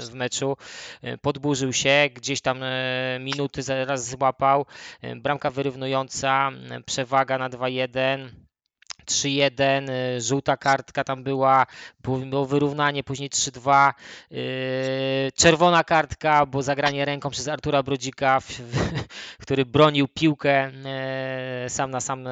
w 0.00 0.14
meczu 0.14 0.56
e, 1.02 1.18
podburzył 1.18 1.72
się, 1.72 2.08
gdzieś 2.14 2.40
tam 2.40 2.62
e, 2.62 3.18
minuty 3.20 3.62
zaraz 3.62 4.10
złapał. 4.10 4.66
Bramka 5.16 5.50
wyrównująca, 5.50 6.50
przewaga 6.86 7.38
na 7.38 7.50
2-1. 7.50 8.45
3-1, 9.06 9.90
y, 9.90 10.20
żółta 10.20 10.56
kartka 10.56 11.04
tam 11.04 11.22
była, 11.22 11.66
było 12.26 12.46
wyrównanie, 12.46 13.04
później 13.04 13.30
3-2, 13.30 13.94
y, 14.32 15.32
czerwona 15.34 15.84
kartka, 15.84 16.46
bo 16.46 16.62
zagranie 16.62 17.04
ręką 17.04 17.30
przez 17.30 17.48
Artura 17.48 17.82
Brodzika, 17.82 18.38
który 19.42 19.64
bronił 19.64 20.08
piłkę 20.08 20.70
y, 21.66 21.70
sam 21.70 21.90
na 21.90 22.00
sam 22.00 22.28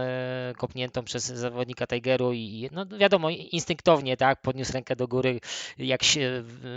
kopniętą 0.57 1.05
przez 1.05 1.25
zawodnika 1.25 1.87
Tigeru 1.87 2.33
i 2.33 2.69
no 2.73 2.87
wiadomo, 2.87 3.31
instynktownie 3.31 4.17
tak, 4.17 4.41
podniósł 4.41 4.73
rękę 4.73 4.97
do 4.97 5.09
góry, 5.09 5.41
jak 5.79 6.01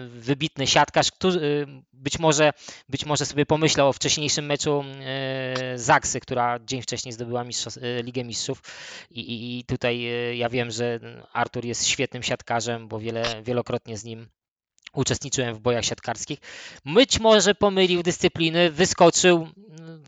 wybitny 0.08 0.68
siatkarz, 0.68 1.12
który 1.12 1.68
być 1.94 2.20
może, 2.20 2.54
być 2.90 3.06
może 3.06 3.26
sobie 3.26 3.46
pomyślał 3.46 3.90
o 3.90 3.94
wcześniejszym 3.94 4.46
meczu 4.46 4.84
Zaksy, 5.76 6.20
która 6.20 6.60
dzień 6.60 6.82
wcześniej 6.82 7.14
zdobyła 7.14 7.44
Ligę 8.04 8.24
Mistrzów 8.24 8.62
i, 9.12 9.20
i, 9.20 9.60
i 9.60 9.64
tutaj 9.64 9.87
tutaj 9.88 10.06
e, 10.08 10.36
ja 10.36 10.50
wiem, 10.50 10.71
że 10.71 11.00
Artur 11.34 11.65
jest 11.65 11.88
świetnym 11.88 12.23
siatkarzem, 12.23 12.88
bo 12.88 13.00
wiele, 13.00 13.23
wielokrotnie 13.43 13.97
z 13.97 14.04
nim 14.04 14.28
uczestniczyłem 14.93 15.56
w 15.56 15.60
bojach 15.60 15.86
siatkarskich. 15.86 16.39
Być 16.86 17.19
może 17.19 17.56
pomylił 17.56 18.04
dyscypliny, 18.04 18.71
wyskoczył 18.71 19.47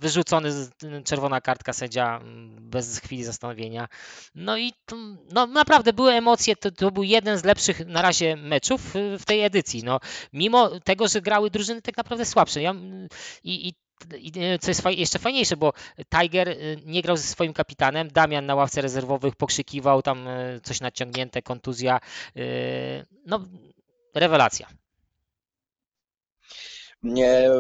wyrzucony, 0.01 0.51
z- 0.51 0.71
czerwona 1.05 1.41
kartka 1.41 1.73
sędzia 1.73 2.17
mm, 2.17 2.69
bez 2.69 2.99
chwili 2.99 3.23
zastanowienia. 3.23 3.87
No 4.35 4.57
i 4.57 4.73
to, 4.85 4.95
no 5.33 5.47
naprawdę 5.47 5.93
były 5.93 6.11
emocje, 6.13 6.55
to, 6.55 6.71
to 6.71 6.91
był 6.91 7.03
jeden 7.03 7.37
z 7.37 7.43
lepszych 7.43 7.85
na 7.87 8.01
razie 8.01 8.35
meczów 8.35 8.95
y, 8.95 9.17
w 9.19 9.25
tej 9.25 9.41
edycji. 9.43 9.83
No, 9.83 9.99
mimo 10.33 10.79
tego, 10.79 11.07
że 11.07 11.21
grały 11.21 11.49
drużyny 11.49 11.81
tak 11.81 11.97
naprawdę 11.97 12.25
słabsze. 12.25 12.61
Ja, 12.61 12.71
mm, 12.71 13.07
i, 13.43 13.67
i 13.67 13.73
co 14.62 14.71
jest 14.71 14.85
jeszcze 14.85 15.19
fajniejsze, 15.19 15.57
bo 15.57 15.73
Tiger 16.09 16.49
y, 16.49 16.77
nie 16.85 17.01
grał 17.01 17.17
ze 17.17 17.23
swoim 17.23 17.53
kapitanem, 17.53 18.07
Damian 18.07 18.45
na 18.45 18.55
ławce 18.55 18.81
rezerwowych 18.81 19.35
pokrzykiwał 19.35 20.01
tam 20.01 20.27
y, 20.27 20.59
coś 20.63 20.81
naciągnięte, 20.81 21.41
kontuzja. 21.41 21.99
No, 23.25 23.45
rewelacja. 24.15 24.67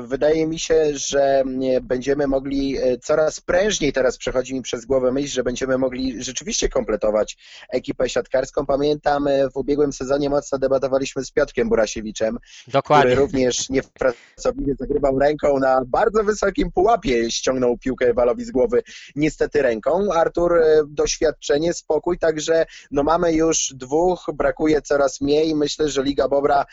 Wydaje 0.01 0.47
mi 0.47 0.59
się, 0.59 0.85
że 0.93 1.43
będziemy 1.81 2.27
mogli 2.27 2.77
e, 2.77 2.97
coraz 2.97 3.41
prężniej 3.41 3.93
teraz 3.93 4.17
przechodzi 4.17 4.53
mi 4.53 4.61
przez 4.61 4.85
głowę 4.85 5.11
myśl, 5.11 5.27
że 5.27 5.43
będziemy 5.43 5.77
mogli 5.77 6.23
rzeczywiście 6.23 6.69
kompletować 6.69 7.37
ekipę 7.69 8.09
siatkarską. 8.09 8.65
Pamiętam 8.65 9.27
e, 9.27 9.49
w 9.49 9.57
ubiegłym 9.57 9.93
sezonie 9.93 10.29
mocno 10.29 10.57
debatowaliśmy 10.57 11.25
z 11.25 11.31
Piotrkiem 11.31 11.69
Burasiewiczem, 11.69 12.37
który 12.37 12.71
Dokładnie. 12.73 13.15
również 13.15 13.69
niepracownie 13.69 14.75
zagrywał 14.79 15.19
ręką 15.19 15.59
na 15.59 15.81
bardzo 15.87 16.23
wysokim 16.23 16.71
pułapie, 16.71 17.31
ściągnął 17.31 17.77
piłkę 17.77 18.13
walowi 18.13 18.45
z 18.45 18.51
głowy 18.51 18.83
niestety 19.15 19.61
ręką. 19.61 20.13
Artur 20.13 20.57
e, 20.57 20.81
doświadczenie, 20.87 21.73
spokój, 21.73 22.17
także 22.17 22.65
no 22.91 23.03
mamy 23.03 23.33
już 23.33 23.73
dwóch, 23.75 24.25
brakuje 24.33 24.81
coraz 24.81 25.21
mniej. 25.21 25.55
Myślę, 25.55 25.89
że 25.89 26.03
Liga 26.03 26.27
Bobra 26.27 26.65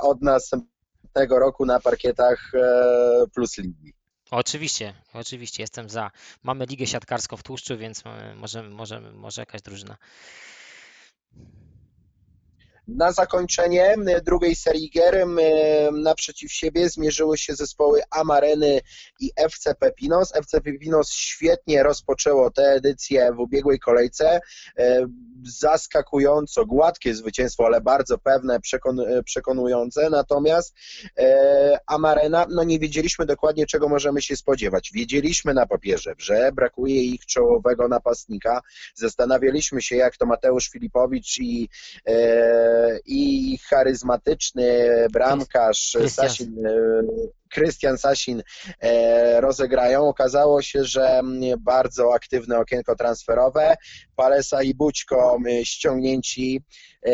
od 0.00 0.22
następnego 1.16 1.38
roku 1.38 1.66
na 1.66 1.80
parkietach 1.80 2.54
e, 2.54 3.24
plus 3.34 3.58
ligi. 3.58 3.94
Oczywiście, 4.30 4.94
oczywiście, 5.12 5.62
jestem 5.62 5.88
za. 5.88 6.10
Mamy 6.42 6.66
ligę 6.66 6.86
siatkarską 6.86 7.36
w 7.36 7.42
tłuszczu, 7.42 7.76
więc 7.78 8.02
e, 8.06 8.34
może, 8.34 8.62
może, 8.62 9.00
może 9.00 9.42
jakaś 9.42 9.62
drużyna. 9.62 9.96
Na 12.88 13.12
zakończenie 13.12 13.94
e, 14.06 14.20
drugiej 14.20 14.54
serii 14.56 14.90
gier 14.90 15.14
e, 15.14 15.26
naprzeciw 15.92 16.52
siebie 16.52 16.88
zmierzyły 16.88 17.38
się 17.38 17.54
zespoły 17.54 18.00
Amareny 18.10 18.80
i 19.20 19.30
FC 19.36 19.74
Pepinos. 19.74 20.36
FC 20.36 20.60
Pepinos 20.60 21.10
świetnie 21.10 21.82
rozpoczęło 21.82 22.50
tę 22.50 22.62
edycję 22.62 23.32
w 23.32 23.40
ubiegłej 23.40 23.78
kolejce. 23.78 24.40
E, 24.78 25.06
Zaskakująco 25.44 26.66
gładkie 26.66 27.14
zwycięstwo, 27.14 27.66
ale 27.66 27.80
bardzo 27.80 28.18
pewne, 28.18 28.58
przekon- 28.60 29.22
przekonujące. 29.24 30.10
Natomiast 30.10 30.74
e, 31.18 31.78
Amarena, 31.86 32.46
no 32.50 32.64
nie 32.64 32.78
wiedzieliśmy 32.78 33.26
dokładnie, 33.26 33.66
czego 33.66 33.88
możemy 33.88 34.22
się 34.22 34.36
spodziewać. 34.36 34.90
Wiedzieliśmy 34.94 35.54
na 35.54 35.66
papierze, 35.66 36.14
że 36.18 36.52
brakuje 36.52 37.02
ich 37.02 37.26
czołowego 37.26 37.88
napastnika. 37.88 38.60
Zastanawialiśmy 38.94 39.82
się, 39.82 39.96
jak 39.96 40.16
to 40.16 40.26
Mateusz 40.26 40.68
Filipowicz 40.68 41.38
i 41.38 41.68
e, 42.06 42.75
i 43.06 43.58
charyzmatyczny 43.68 44.88
bramkarz. 45.12 45.96
Sasin, 46.08 46.66
e, 46.66 46.72
Krystian 47.50 47.98
Sasin 47.98 48.42
e, 48.80 49.40
rozegrają. 49.40 50.08
Okazało 50.08 50.62
się, 50.62 50.84
że 50.84 51.08
mm, 51.08 51.40
bardzo 51.60 52.14
aktywne 52.14 52.58
okienko 52.58 52.96
transferowe. 52.96 53.76
Palesa 54.16 54.62
i 54.62 54.74
Bućko 54.74 55.36
m, 55.36 55.64
ściągnięci, 55.64 56.62
e, 57.06 57.12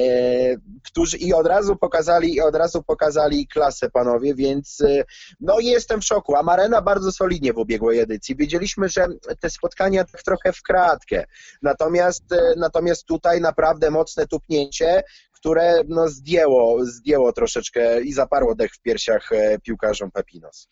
którzy 0.84 1.16
i 1.16 1.32
od 1.32 1.46
razu 1.46 1.76
pokazali, 1.76 2.34
i 2.34 2.40
od 2.40 2.56
razu 2.56 2.82
pokazali 2.82 3.46
klasę 3.46 3.90
panowie, 3.90 4.34
więc 4.34 4.80
e, 4.80 5.04
no 5.40 5.60
jestem 5.60 6.00
w 6.00 6.04
szoku. 6.04 6.36
Amarena 6.36 6.82
bardzo 6.82 7.12
solidnie 7.12 7.52
w 7.52 7.58
ubiegłej 7.58 7.98
edycji. 7.98 8.36
Wiedzieliśmy, 8.36 8.88
że 8.88 9.06
te 9.40 9.50
spotkania 9.50 10.04
tak 10.04 10.22
trochę 10.22 10.52
w 10.52 10.62
kratkę. 10.62 11.24
Natomiast, 11.62 12.32
e, 12.32 12.54
natomiast 12.56 13.06
tutaj 13.06 13.40
naprawdę 13.40 13.90
mocne 13.90 14.26
tupnięcie, 14.26 15.02
które 15.42 15.82
no, 15.88 16.08
zdjęło, 16.08 16.84
zdjęło 16.84 17.32
troszeczkę 17.32 18.02
i 18.02 18.12
zaparło 18.12 18.54
dech 18.54 18.72
w 18.74 18.80
piersiach 18.80 19.32
e, 19.32 19.58
piłkarzom 19.58 20.10
Pepinos. 20.10 20.68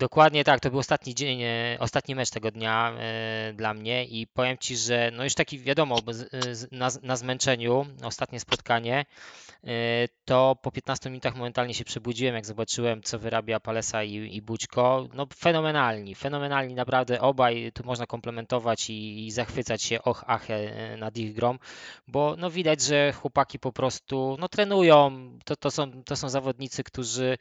Dokładnie 0.00 0.44
tak, 0.44 0.60
to 0.60 0.70
był 0.70 0.78
ostatni 0.78 1.14
dzień, 1.14 1.42
e, 1.42 1.76
ostatni 1.80 2.14
mecz 2.14 2.30
tego 2.30 2.50
dnia 2.50 2.92
e, 2.98 3.52
dla 3.52 3.74
mnie 3.74 4.04
i 4.04 4.26
powiem 4.26 4.58
Ci, 4.58 4.76
że 4.76 5.10
no 5.16 5.24
już 5.24 5.34
taki 5.34 5.58
wiadomo, 5.58 5.96
z- 6.50 6.72
na, 6.72 6.88
na 7.02 7.16
zmęczeniu, 7.16 7.86
ostatnie 8.04 8.40
spotkanie, 8.40 9.04
e, 9.64 9.68
to 10.24 10.56
po 10.62 10.70
15 10.72 11.10
minutach 11.10 11.36
momentalnie 11.36 11.74
się 11.74 11.84
przebudziłem, 11.84 12.34
jak 12.34 12.46
zobaczyłem, 12.46 13.02
co 13.02 13.18
wyrabia 13.18 13.60
Palesa 13.60 14.02
i, 14.02 14.36
i 14.36 14.42
Bućko. 14.42 15.08
No 15.14 15.26
fenomenalni, 15.36 16.14
fenomenalni 16.14 16.74
naprawdę 16.74 17.20
obaj, 17.20 17.72
tu 17.74 17.84
można 17.84 18.06
komplementować 18.06 18.90
i, 18.90 19.26
i 19.26 19.30
zachwycać 19.30 19.82
się 19.82 20.02
och, 20.02 20.24
ach 20.26 20.50
e, 20.50 20.96
nad 20.96 21.16
ich 21.16 21.34
grą, 21.34 21.58
bo 22.08 22.34
no 22.38 22.50
widać, 22.50 22.82
że 22.82 23.12
chłopaki 23.12 23.58
po 23.58 23.72
prostu 23.72 24.36
no 24.40 24.48
trenują, 24.48 25.30
to, 25.44 25.56
to, 25.56 25.70
są, 25.70 26.02
to 26.04 26.16
są 26.16 26.28
zawodnicy, 26.28 26.84
którzy 26.84 27.38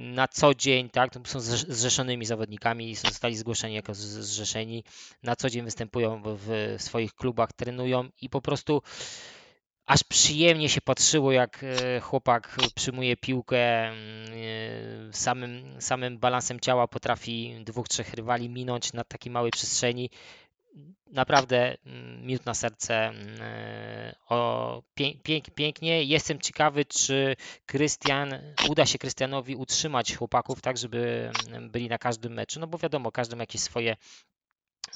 na 0.00 0.28
co 0.28 0.54
dzień, 0.54 0.90
tak, 0.90 1.12
to 1.12 1.20
są 1.24 1.39
zrze- 1.40 1.72
zrzeszonymi 1.72 2.26
zawodnikami, 2.26 2.94
zostali 2.94 3.36
zgłoszeni 3.36 3.74
jako 3.74 3.94
zrzeszeni, 3.94 4.84
na 5.22 5.36
co 5.36 5.50
dzień 5.50 5.64
występują 5.64 6.22
w, 6.24 6.76
w 6.78 6.82
swoich 6.82 7.14
klubach, 7.14 7.52
trenują 7.52 8.08
i 8.20 8.28
po 8.28 8.40
prostu 8.40 8.82
aż 9.86 10.04
przyjemnie 10.04 10.68
się 10.68 10.80
patrzyło, 10.80 11.32
jak 11.32 11.64
e, 11.64 12.00
chłopak 12.00 12.56
przyjmuje 12.74 13.16
piłkę, 13.16 13.88
mm, 13.88 13.98
e, 15.08 15.12
samym, 15.12 15.80
samym 15.80 16.18
balansem 16.18 16.60
ciała 16.60 16.88
potrafi 16.88 17.56
dwóch, 17.64 17.88
trzech 17.88 18.14
rywali 18.14 18.48
minąć 18.48 18.92
na 18.92 19.04
takiej 19.04 19.32
małej 19.32 19.50
przestrzeni. 19.50 20.10
Naprawdę 21.06 21.76
mm, 21.86 22.26
miód 22.26 22.46
na 22.46 22.54
serce, 22.54 23.08
mm, 23.08 23.40
e, 23.40 24.14
o, 24.28 24.82
pię, 24.94 25.14
pięk, 25.22 25.50
pięknie. 25.50 26.04
Jestem 26.04 26.38
ciekawy, 26.38 26.84
czy 26.84 27.36
Krystian, 27.66 28.34
uda 28.60 28.86
się 28.86 28.98
Krystianowi 28.98 29.56
utrzymać 29.56 30.16
chłopaków 30.16 30.60
tak, 30.60 30.78
żeby 30.78 31.32
mm, 31.48 31.70
byli 31.70 31.88
na 31.88 31.98
każdym 31.98 32.32
meczu, 32.32 32.60
no 32.60 32.66
bo 32.66 32.78
wiadomo, 32.78 33.12
każdy 33.12 33.36
ma 33.36 33.42
jakieś 33.42 33.60
swoje 33.60 33.96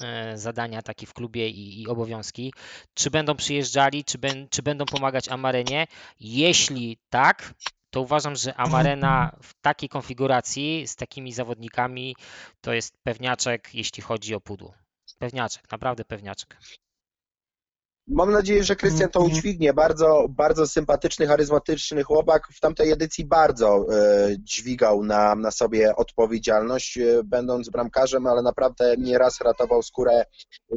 e, 0.01 0.37
zadania 0.37 0.81
takie 0.81 1.05
w 1.05 1.13
klubie 1.13 1.49
i, 1.49 1.81
i 1.81 1.87
obowiązki. 1.87 2.53
Czy 2.93 3.11
będą 3.11 3.35
przyjeżdżali, 3.35 4.03
czy, 4.03 4.17
ben, 4.17 4.47
czy 4.49 4.63
będą 4.63 4.87
pomagać 4.87 5.29
Amarenie? 5.29 5.87
Jeśli 6.19 6.97
tak, 7.09 7.53
to 7.89 8.01
uważam, 8.01 8.35
że 8.35 8.55
Amarena 8.55 9.35
w 9.41 9.53
takiej 9.61 9.89
konfiguracji 9.89 10.87
z 10.87 10.95
takimi 10.95 11.33
zawodnikami 11.33 12.15
to 12.61 12.73
jest 12.73 12.97
pewniaczek, 13.03 13.69
jeśli 13.73 14.03
chodzi 14.03 14.35
o 14.35 14.41
pudło. 14.41 14.84
Pewniaczek, 15.19 15.71
naprawdę 15.71 16.05
pewniaczek. 16.05 16.57
Mam 18.07 18.31
nadzieję, 18.31 18.63
że 18.63 18.75
Krystian 18.75 19.09
to 19.09 19.19
udźwignie. 19.19 19.73
Bardzo, 19.73 20.25
bardzo 20.29 20.67
sympatyczny, 20.67 21.27
charyzmatyczny 21.27 22.03
chłopak. 22.03 22.47
W 22.53 22.59
tamtej 22.59 22.91
edycji 22.91 23.25
bardzo 23.25 23.85
e, 23.91 24.27
dźwigał 24.39 25.03
na, 25.03 25.35
na 25.35 25.51
sobie 25.51 25.95
odpowiedzialność, 25.95 26.97
e, 26.97 27.23
będąc 27.23 27.69
bramkarzem, 27.69 28.27
ale 28.27 28.41
naprawdę 28.41 28.95
nieraz 28.97 29.41
ratował 29.41 29.83
skórę 29.83 30.25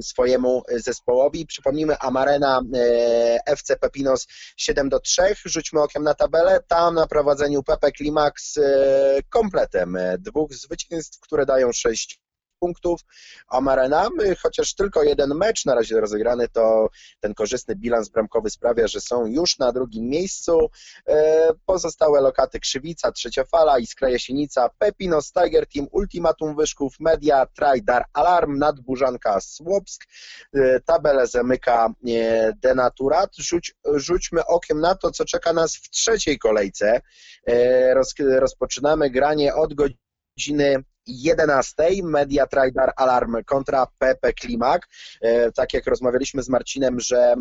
swojemu 0.01 0.63
zespołowi. 0.77 1.47
Przypomnijmy, 1.47 1.99
Amarena 1.99 2.61
e, 2.75 3.39
FC 3.47 3.77
Pepinos 3.77 4.27
7 4.57 4.89
do 4.89 5.01
3. 5.01 5.23
Rzućmy 5.45 5.83
okiem 5.83 6.03
na 6.03 6.15
tabelę. 6.15 6.61
Tam 6.69 6.95
na 6.95 7.07
prowadzeniu 7.07 7.63
Pepe 7.63 7.93
Klimax 7.93 8.57
e, 8.57 9.21
kompletem 9.29 9.97
e, 9.97 10.19
dwóch 10.19 10.55
zwycięstw, 10.55 11.21
które 11.21 11.47
dają 11.47 11.73
6 11.73 12.21
punktów. 12.59 13.01
Amarena, 13.49 14.09
y, 14.23 14.37
chociaż 14.37 14.75
tylko 14.75 15.03
jeden 15.03 15.35
mecz 15.35 15.65
na 15.65 15.75
razie 15.75 16.01
rozegrany, 16.01 16.49
to 16.49 16.89
ten 17.21 17.35
korzystny 17.35 17.77
bilans 17.77 18.09
bramkowy 18.09 18.51
sprawia, 18.51 18.89
że 18.89 19.01
są 19.01 19.27
już 19.27 19.59
na 19.59 19.73
drugim 19.73 20.09
miejscu. 20.09 20.71
E, 21.09 21.49
Pozostałe 21.67 22.21
lokaty 22.21 22.61
Krzywica, 22.61 23.13
Trzecia 23.13 23.45
Fala, 23.45 23.79
Iskra 23.79 24.09
Jasienica, 24.09 24.71
Pepinos, 24.79 25.33
Tiger 25.33 25.67
Team, 25.67 25.87
Ultimatum 25.93 26.57
Wyszków, 26.57 27.01
Media, 27.01 27.47
Trajdar, 27.47 28.05
Alarm, 28.13 28.59
Nadburzanka, 28.59 29.41
Słopsk. 29.41 30.05
E, 30.55 30.81
Tabelę 30.81 31.27
zamyka 31.27 31.95
e, 32.09 32.53
Denaturat. 32.53 33.37
Rzuć, 33.37 33.75
rzućmy 33.95 34.47
okiem 34.47 34.81
na 34.81 34.95
to, 34.95 35.11
co 35.11 35.25
czeka 35.25 35.53
nas 35.53 35.77
w 35.77 35.91
trzeciej 35.91 36.39
kolejce. 36.39 37.01
Roz, 37.95 38.15
rozpoczynamy 38.19 39.11
granie 39.11 39.55
od 39.55 39.75
godziny 39.75 40.85
11 41.09 42.03
Media 42.05 42.47
Trader 42.47 42.93
Alarm 42.97 43.37
kontra 43.47 43.87
Pepe 43.99 44.33
Klimak. 44.33 44.89
E, 45.21 45.53
tak 45.53 45.75
jak 45.75 45.87
rozmawialiśmy 45.87 46.43
z 46.43 46.49
Marcinem, 46.49 47.01
że, 47.01 47.19
e, 47.19 47.37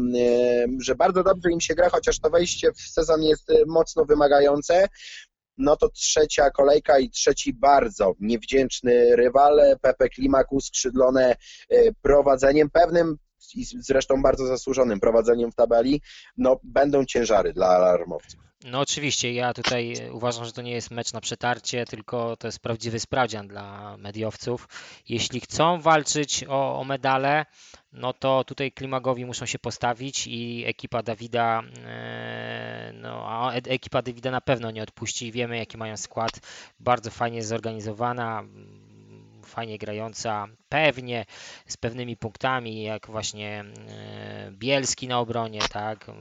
że 0.79 0.95
bardzo 0.95 1.23
dobrze 1.23 1.51
im 1.51 1.61
się 1.61 1.75
gra, 1.75 1.89
chociaż 1.89 2.19
to 2.19 2.29
wejście 2.29 2.71
w 2.71 2.81
sezon 2.81 3.23
jest 3.23 3.49
e, 3.49 3.53
mocno 3.67 4.05
wymagające. 4.05 4.87
No 5.57 5.77
to 5.77 5.89
trzecia 5.89 6.51
kolejka 6.51 6.99
i 6.99 7.09
trzeci 7.09 7.53
bardzo 7.53 8.13
niewdzięczny 8.19 9.15
rywal. 9.15 9.59
Pepe 9.81 10.09
Klimak 10.09 10.51
uskrzydlone 10.51 11.35
prowadzeniem 12.01 12.69
pewnym 12.69 13.17
i 13.55 13.65
zresztą 13.65 14.21
bardzo 14.21 14.47
zasłużonym 14.47 14.99
prowadzeniem 14.99 15.51
w 15.51 15.55
tabeli. 15.55 16.01
No 16.37 16.59
będą 16.63 17.05
ciężary 17.05 17.53
dla 17.53 17.67
alarmowców. 17.67 18.46
No 18.65 18.79
oczywiście, 18.79 19.33
ja 19.33 19.53
tutaj 19.53 19.95
uważam, 20.11 20.45
że 20.45 20.51
to 20.51 20.61
nie 20.61 20.71
jest 20.71 20.91
mecz 20.91 21.13
na 21.13 21.21
przetarcie, 21.21 21.85
tylko 21.85 22.37
to 22.37 22.47
jest 22.47 22.59
prawdziwy 22.59 22.99
sprawdzian 22.99 23.47
dla 23.47 23.97
mediowców. 23.97 24.67
Jeśli 25.09 25.39
chcą 25.39 25.81
walczyć 25.81 26.43
o, 26.43 26.79
o 26.79 26.83
medale, 26.83 27.45
no 27.93 28.13
to 28.13 28.43
tutaj 28.43 28.71
Klimagowi 28.71 29.25
muszą 29.25 29.45
się 29.45 29.59
postawić 29.59 30.27
i 30.27 30.63
ekipa 30.65 31.03
Dawida, 31.03 31.63
e, 31.85 32.91
no 32.93 33.29
a 33.29 33.53
ekipa 33.53 34.01
Dawida 34.01 34.31
na 34.31 34.41
pewno 34.41 34.71
nie 34.71 34.83
odpuści. 34.83 35.31
Wiemy 35.31 35.57
jaki 35.57 35.77
mają 35.77 35.97
skład, 35.97 36.31
bardzo 36.79 37.11
fajnie 37.11 37.43
zorganizowana, 37.43 38.43
fajnie 39.57 39.77
grająca, 39.77 40.47
pewnie 40.69 41.25
z 41.67 41.77
pewnymi 41.77 42.17
punktami, 42.17 42.83
jak 42.83 43.07
właśnie 43.07 43.65
e, 43.89 44.51
Bielski 44.51 45.07
na 45.07 45.19
obronie, 45.19 45.59
tak, 45.71 46.09
e, 46.09 46.13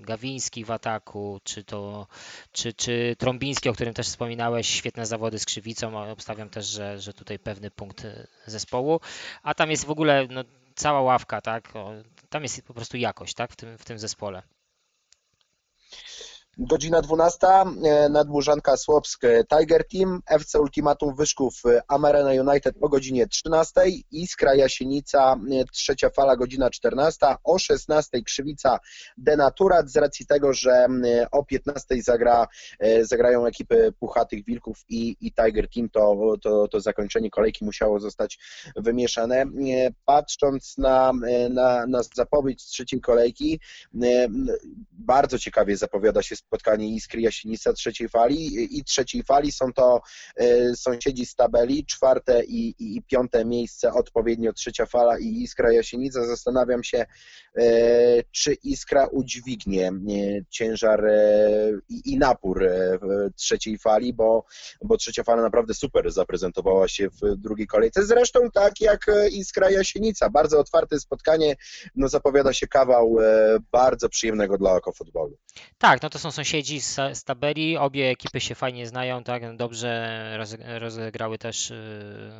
Gawiński 0.00 0.64
w 0.64 0.70
ataku, 0.70 1.40
czy 1.44 1.64
to, 1.64 2.06
czy, 2.52 2.72
czy 2.72 3.16
Trąbiński, 3.18 3.68
o 3.68 3.72
którym 3.72 3.94
też 3.94 4.06
wspominałeś, 4.06 4.66
świetne 4.68 5.06
zawody 5.06 5.38
z 5.38 5.44
Krzywicą, 5.44 6.10
obstawiam 6.10 6.48
też, 6.50 6.66
że, 6.66 6.98
że 6.98 7.12
tutaj 7.12 7.38
pewny 7.38 7.70
punkt 7.70 8.06
zespołu, 8.46 9.00
a 9.42 9.54
tam 9.54 9.70
jest 9.70 9.84
w 9.84 9.90
ogóle 9.90 10.26
no, 10.30 10.44
cała 10.74 11.00
ławka, 11.00 11.40
tak, 11.40 11.72
tam 12.28 12.42
jest 12.42 12.62
po 12.62 12.74
prostu 12.74 12.96
jakość, 12.96 13.34
tak, 13.34 13.52
w 13.52 13.56
tym, 13.56 13.78
w 13.78 13.84
tym 13.84 13.98
zespole. 13.98 14.42
Godzina 16.58 17.02
12, 17.02 17.46
e, 17.84 18.08
Nadłużanka 18.08 18.76
Słopsk 18.76 19.24
e, 19.24 19.44
Tiger 19.44 19.88
Team, 19.88 20.20
FC 20.30 20.60
Ultimatum 20.60 21.14
Wyszków 21.14 21.54
e, 21.66 21.82
Amarena 21.88 22.50
United 22.50 22.76
o 22.80 22.88
godzinie 22.88 23.26
13, 23.26 23.80
Iskra 24.10 24.54
Jasienica, 24.54 25.36
trzecia 25.72 26.10
fala 26.10 26.36
godzina 26.36 26.70
14, 26.70 27.26
o 27.44 27.58
16 27.58 28.22
Krzywica 28.22 28.78
Denaturat 29.16 29.90
z 29.90 29.96
racji 29.96 30.26
tego, 30.26 30.52
że 30.52 30.86
o 31.30 31.44
15 31.44 32.02
zagra, 32.02 32.46
zagrają 33.02 33.46
ekipy 33.46 33.92
Puchatych 34.00 34.44
Wilków 34.44 34.84
i, 34.88 35.16
i 35.20 35.32
Tiger 35.32 35.68
Team, 35.68 35.88
to, 35.90 36.34
to, 36.42 36.68
to 36.68 36.80
zakończenie 36.80 37.30
kolejki 37.30 37.64
musiało 37.64 38.00
zostać 38.00 38.38
wymieszane. 38.76 39.44
Patrząc 40.04 40.78
na, 40.78 41.12
na, 41.50 41.86
na 41.86 42.02
zapowiedź 42.14 42.64
trzeciej 42.64 43.00
kolejki, 43.00 43.60
bardzo 44.92 45.38
ciekawie 45.38 45.76
zapowiada 45.76 46.22
się 46.22 46.36
spotkanie 46.46 46.88
Iskry 46.88 47.20
Jasienica 47.20 47.72
trzeciej 47.72 48.08
fali 48.08 48.78
i 48.78 48.84
trzeciej 48.84 49.22
fali 49.22 49.52
są 49.52 49.72
to 49.72 50.00
e, 50.36 50.76
sąsiedzi 50.76 51.26
z 51.26 51.34
tabeli, 51.34 51.86
czwarte 51.86 52.44
i, 52.44 52.68
i, 52.78 52.96
i 52.96 53.02
piąte 53.02 53.44
miejsce 53.44 53.92
odpowiednio 53.92 54.52
trzecia 54.52 54.86
fala 54.86 55.18
i 55.18 55.42
Iskra 55.42 55.72
Jasienica. 55.72 56.26
Zastanawiam 56.26 56.84
się, 56.84 57.06
e, 57.56 58.22
czy 58.30 58.52
Iskra 58.52 59.06
udźwignie 59.06 59.88
e, 59.88 59.92
ciężar 60.50 61.04
i, 61.88 62.12
i 62.12 62.18
napór 62.18 62.64
trzeciej 63.36 63.78
fali, 63.78 64.12
bo, 64.12 64.44
bo 64.84 64.96
trzecia 64.96 65.22
fala 65.22 65.42
naprawdę 65.42 65.74
super 65.74 66.12
zaprezentowała 66.12 66.88
się 66.88 67.08
w 67.08 67.36
drugiej 67.36 67.66
kolejce. 67.66 68.04
Zresztą 68.06 68.40
tak 68.54 68.80
jak 68.80 69.06
Iskra 69.30 69.70
Jasienica. 69.70 70.30
Bardzo 70.30 70.60
otwarte 70.60 71.00
spotkanie, 71.00 71.56
no 71.94 72.08
zapowiada 72.08 72.52
się 72.52 72.66
kawał 72.66 73.16
bardzo 73.72 74.08
przyjemnego 74.08 74.58
dla 74.58 74.72
oko 74.72 74.92
futbolu. 74.92 75.36
Tak, 75.78 76.02
no 76.02 76.10
to 76.10 76.18
są 76.18 76.30
sąsiedzi 76.32 76.80
z, 76.80 76.94
z 76.94 77.24
obie 77.78 78.10
ekipy 78.10 78.40
się 78.40 78.54
fajnie 78.54 78.86
znają, 78.86 79.24
tak, 79.24 79.56
dobrze 79.56 80.36
rozegrały 80.78 81.38
też, 81.38 81.70
y, 81.70 82.32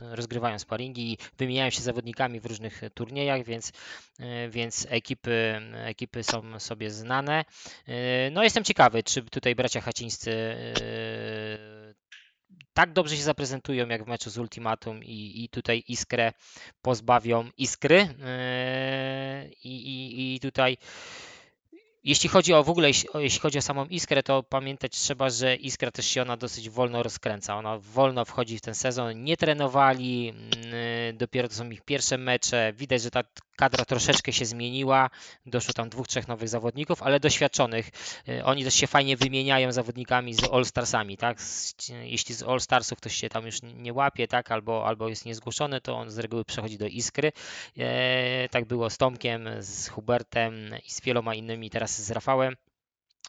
rozgrywają 0.00 0.58
sparingi 0.58 1.12
i 1.12 1.18
wymieniają 1.38 1.70
się 1.70 1.82
zawodnikami 1.82 2.40
w 2.40 2.46
różnych 2.46 2.80
turniejach, 2.94 3.44
więc, 3.44 3.72
y, 4.20 4.50
więc 4.50 4.86
ekipy, 4.90 5.60
ekipy 5.74 6.22
są 6.22 6.60
sobie 6.60 6.90
znane. 6.90 7.44
Y, 7.88 7.92
no 8.32 8.44
jestem 8.44 8.64
ciekawy, 8.64 9.02
czy 9.02 9.22
tutaj 9.22 9.54
bracia 9.54 9.80
Hacińscy 9.80 10.56
tak 12.72 12.92
dobrze 12.92 13.16
się 13.16 13.22
zaprezentują 13.22 13.88
jak 13.88 14.04
w 14.04 14.08
meczu 14.08 14.30
z 14.30 14.38
Ultimatum 14.38 15.04
i, 15.04 15.44
i 15.44 15.48
tutaj 15.48 15.84
Iskrę 15.88 16.32
pozbawią 16.82 17.50
Iskry 17.58 18.08
i, 19.64 19.76
i, 19.76 20.34
i 20.34 20.40
tutaj 20.40 20.76
jeśli 22.04 22.28
chodzi 22.28 22.54
o 22.54 22.64
w 22.64 22.70
ogóle, 22.70 22.88
jeśli, 23.14 23.40
chodzi 23.40 23.58
o 23.58 23.62
samą 23.62 23.86
Iskrę, 23.86 24.22
to 24.22 24.42
pamiętać 24.42 24.92
trzeba, 24.92 25.30
że 25.30 25.56
Iskra 25.56 25.90
też 25.90 26.06
się 26.06 26.22
ona 26.22 26.36
dosyć 26.36 26.70
wolno 26.70 27.02
rozkręca. 27.02 27.56
Ona 27.56 27.78
wolno 27.78 28.24
wchodzi 28.24 28.58
w 28.58 28.60
ten 28.60 28.74
sezon. 28.74 29.24
Nie 29.24 29.36
trenowali, 29.36 30.28
mm, 30.28 30.74
dopiero 31.12 31.48
to 31.48 31.54
są 31.54 31.70
ich 31.70 31.82
pierwsze 31.82 32.18
mecze. 32.18 32.72
Widać, 32.72 33.02
że 33.02 33.10
ta 33.10 33.22
kadra 33.56 33.84
troszeczkę 33.84 34.32
się 34.32 34.44
zmieniła. 34.44 35.10
Doszło 35.46 35.74
tam 35.74 35.88
dwóch, 35.88 36.08
trzech 36.08 36.28
nowych 36.28 36.48
zawodników, 36.48 37.02
ale 37.02 37.20
doświadczonych. 37.20 37.90
Y, 38.28 38.44
oni 38.44 38.64
też 38.64 38.74
się 38.74 38.86
fajnie 38.86 39.16
wymieniają 39.16 39.72
zawodnikami 39.72 40.34
z 40.34 40.44
All-Starsami, 40.44 41.16
tak? 41.16 41.38
Jeśli 42.02 42.34
z 42.34 42.42
All-Starsów 42.42 42.98
ktoś 42.98 43.14
się 43.14 43.28
tam 43.28 43.46
już 43.46 43.62
nie 43.62 43.92
łapie, 43.92 44.28
tak? 44.28 44.50
Albo, 44.50 44.86
albo 44.86 45.08
jest 45.08 45.24
niezgłoszony, 45.24 45.80
to 45.80 45.96
on 45.96 46.10
z 46.10 46.18
reguły 46.18 46.44
przechodzi 46.44 46.78
do 46.78 46.86
Iskry. 46.86 47.32
E, 47.78 48.48
tak 48.48 48.64
było 48.64 48.90
z 48.90 48.96
Tomkiem, 48.98 49.48
z 49.58 49.88
Hubertem 49.88 50.54
i 50.86 50.90
z 50.90 51.00
wieloma 51.00 51.34
innymi, 51.34 51.70
teraz 51.70 52.02
z 52.02 52.10
Rafałem. 52.10 52.56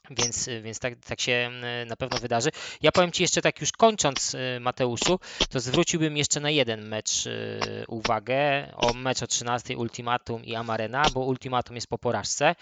Więc, 0.09 0.49
więc 0.63 0.79
tak, 0.79 0.93
tak 1.07 1.21
się 1.21 1.51
na 1.87 1.95
pewno 1.95 2.19
wydarzy. 2.19 2.49
Ja 2.81 2.91
powiem 2.91 3.11
Ci 3.11 3.23
jeszcze 3.23 3.41
tak 3.41 3.61
już 3.61 3.71
kończąc, 3.71 4.33
y, 4.33 4.59
Mateuszu, 4.59 5.19
to 5.49 5.59
zwróciłbym 5.59 6.17
jeszcze 6.17 6.39
na 6.39 6.49
jeden 6.49 6.87
mecz 6.87 7.25
y, 7.25 7.85
uwagę, 7.87 8.71
o 8.75 8.93
mecz 8.93 9.23
o 9.23 9.27
13 9.27 9.77
Ultimatum 9.77 10.45
i 10.45 10.55
Amarena, 10.55 11.09
bo 11.09 11.19
Ultimatum 11.19 11.75
jest 11.75 11.87
po 11.87 11.97
porażce. 11.97 12.55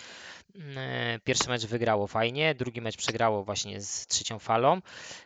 E, 0.75 1.19
pierwszy 1.23 1.49
mecz 1.49 1.65
wygrało 1.65 2.07
fajnie, 2.07 2.55
drugi 2.55 2.81
mecz 2.81 2.97
przegrało 2.97 3.43
właśnie 3.43 3.81
z 3.81 4.07
trzecią 4.07 4.39
falą. 4.39 4.81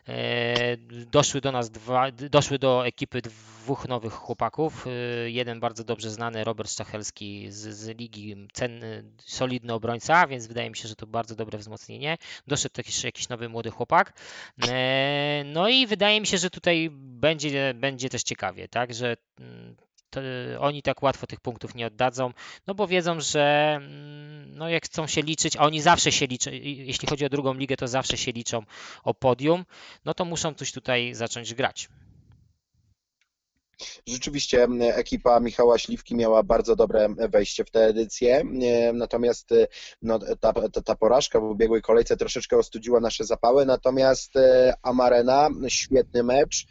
E, 0.08 0.76
doszły 1.06 1.40
do 1.40 1.52
nas 1.52 1.70
dwa, 1.70 2.10
doszły 2.12 2.58
do 2.58 2.86
ekipy 2.86 3.22
dwóch 3.22 3.88
nowych 3.88 4.12
chłopaków. 4.12 4.86
E, 4.86 4.90
jeden 5.30 5.60
bardzo 5.60 5.84
dobrze 5.84 6.10
znany, 6.10 6.44
Robert 6.44 6.70
Stachelski 6.70 7.46
z, 7.50 7.76
z 7.76 7.98
ligi, 7.98 8.48
cenny, 8.52 9.04
solidny 9.18 9.72
obrońca, 9.72 10.26
więc 10.26 10.46
wydaje 10.46 10.70
mi 10.70 10.76
się, 10.76 10.88
że 10.88 10.96
to 10.96 11.06
bardzo 11.06 11.34
dobre 11.36 11.58
wzmocnienie. 11.58 12.18
Doszedł 12.46 12.74
też 12.74 13.04
jakiś 13.04 13.28
nowy 13.28 13.48
młody 13.48 13.70
chłopak. 13.70 14.12
No 15.44 15.68
i 15.68 15.86
wydaje 15.86 16.20
mi 16.20 16.26
się, 16.26 16.38
że 16.38 16.50
tutaj 16.50 16.88
będzie, 16.92 17.74
będzie 17.74 18.08
też 18.08 18.22
ciekawie, 18.22 18.68
tak, 18.68 18.94
że 18.94 19.16
mm, 20.16 20.62
oni 20.62 20.82
tak 20.82 21.02
łatwo 21.02 21.26
tych 21.26 21.40
punktów 21.40 21.74
nie 21.74 21.86
oddadzą, 21.86 22.32
no 22.66 22.74
bo 22.74 22.86
wiedzą, 22.86 23.20
że 23.20 23.74
mm, 23.76 24.54
no 24.54 24.68
jak 24.68 24.84
chcą 24.84 25.06
się 25.06 25.22
liczyć, 25.22 25.56
a 25.56 25.60
oni 25.60 25.80
zawsze 25.80 26.12
się 26.12 26.26
liczą, 26.26 26.50
jeśli 26.62 27.08
chodzi 27.08 27.24
o 27.24 27.28
drugą 27.28 27.54
ligę, 27.54 27.76
to 27.76 27.88
zawsze 27.88 28.16
się 28.16 28.32
liczą 28.32 28.62
o 29.04 29.14
podium, 29.14 29.64
no 30.04 30.14
to 30.14 30.24
muszą 30.24 30.54
coś 30.54 30.72
tutaj 30.72 31.14
zacząć 31.14 31.54
grać. 31.54 31.88
Rzeczywiście 34.06 34.68
ekipa 34.80 35.40
Michała 35.40 35.78
Śliwki 35.78 36.16
miała 36.16 36.42
bardzo 36.42 36.76
dobre 36.76 37.08
wejście 37.30 37.64
w 37.64 37.70
tę 37.70 37.84
edycję, 37.84 38.44
natomiast 38.94 39.52
e, 39.52 39.66
no, 40.02 40.18
ta, 40.40 40.52
ta, 40.52 40.82
ta 40.82 40.94
porażka 40.94 41.40
w 41.40 41.44
ubiegłej 41.44 41.82
kolejce 41.82 42.16
troszeczkę 42.16 42.56
ostudziła 42.56 43.00
nasze 43.00 43.24
zapały, 43.24 43.66
natomiast 43.66 44.36
e, 44.36 44.74
Amarena, 44.82 45.48
świetny 45.68 46.22
mecz, 46.22 46.66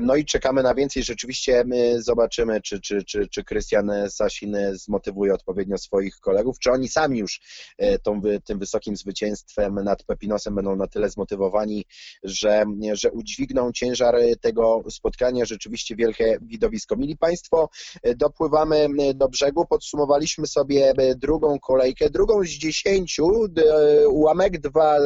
no 0.00 0.16
i 0.16 0.24
czekamy 0.24 0.62
na 0.62 0.74
więcej, 0.74 1.02
rzeczywiście 1.02 1.64
zobaczymy, 1.98 2.60
czy, 2.60 2.80
czy, 2.80 3.04
czy, 3.04 3.28
czy 3.28 3.44
Krystian 3.44 3.92
Sasin 4.08 4.56
zmotywuje 4.72 5.34
odpowiednio 5.34 5.78
swoich 5.78 6.20
kolegów, 6.20 6.58
czy 6.58 6.70
oni 6.70 6.88
sami 6.88 7.18
już 7.18 7.40
e, 7.78 7.98
tą, 7.98 8.20
tym 8.44 8.58
wysokim 8.58 8.96
zwycięstwem 8.96 9.74
nad 9.74 10.02
Pepinosem 10.02 10.54
będą 10.54 10.76
na 10.76 10.86
tyle 10.86 11.10
zmotywowani, 11.10 11.84
że, 12.22 12.64
że 12.92 13.10
udźwigną 13.10 13.72
ciężar 13.72 14.14
tego 14.40 14.82
spotkania, 14.90 15.44
rzeczywiście 15.44 15.96
wielkie 15.96 16.38
widowisko. 16.44 16.96
Mili 16.96 17.16
Państwo, 17.16 17.68
dopływamy 18.16 18.88
do 19.14 19.28
brzegu, 19.28 19.66
podsumowaliśmy 19.66 20.46
sobie 20.46 20.94
drugą 21.16 21.58
kolejkę, 21.58 22.10
drugą 22.10 22.42
z 22.42 22.48
dziesięciu, 22.48 23.30
ułamek 24.08 24.60
dwa, 24.60 24.96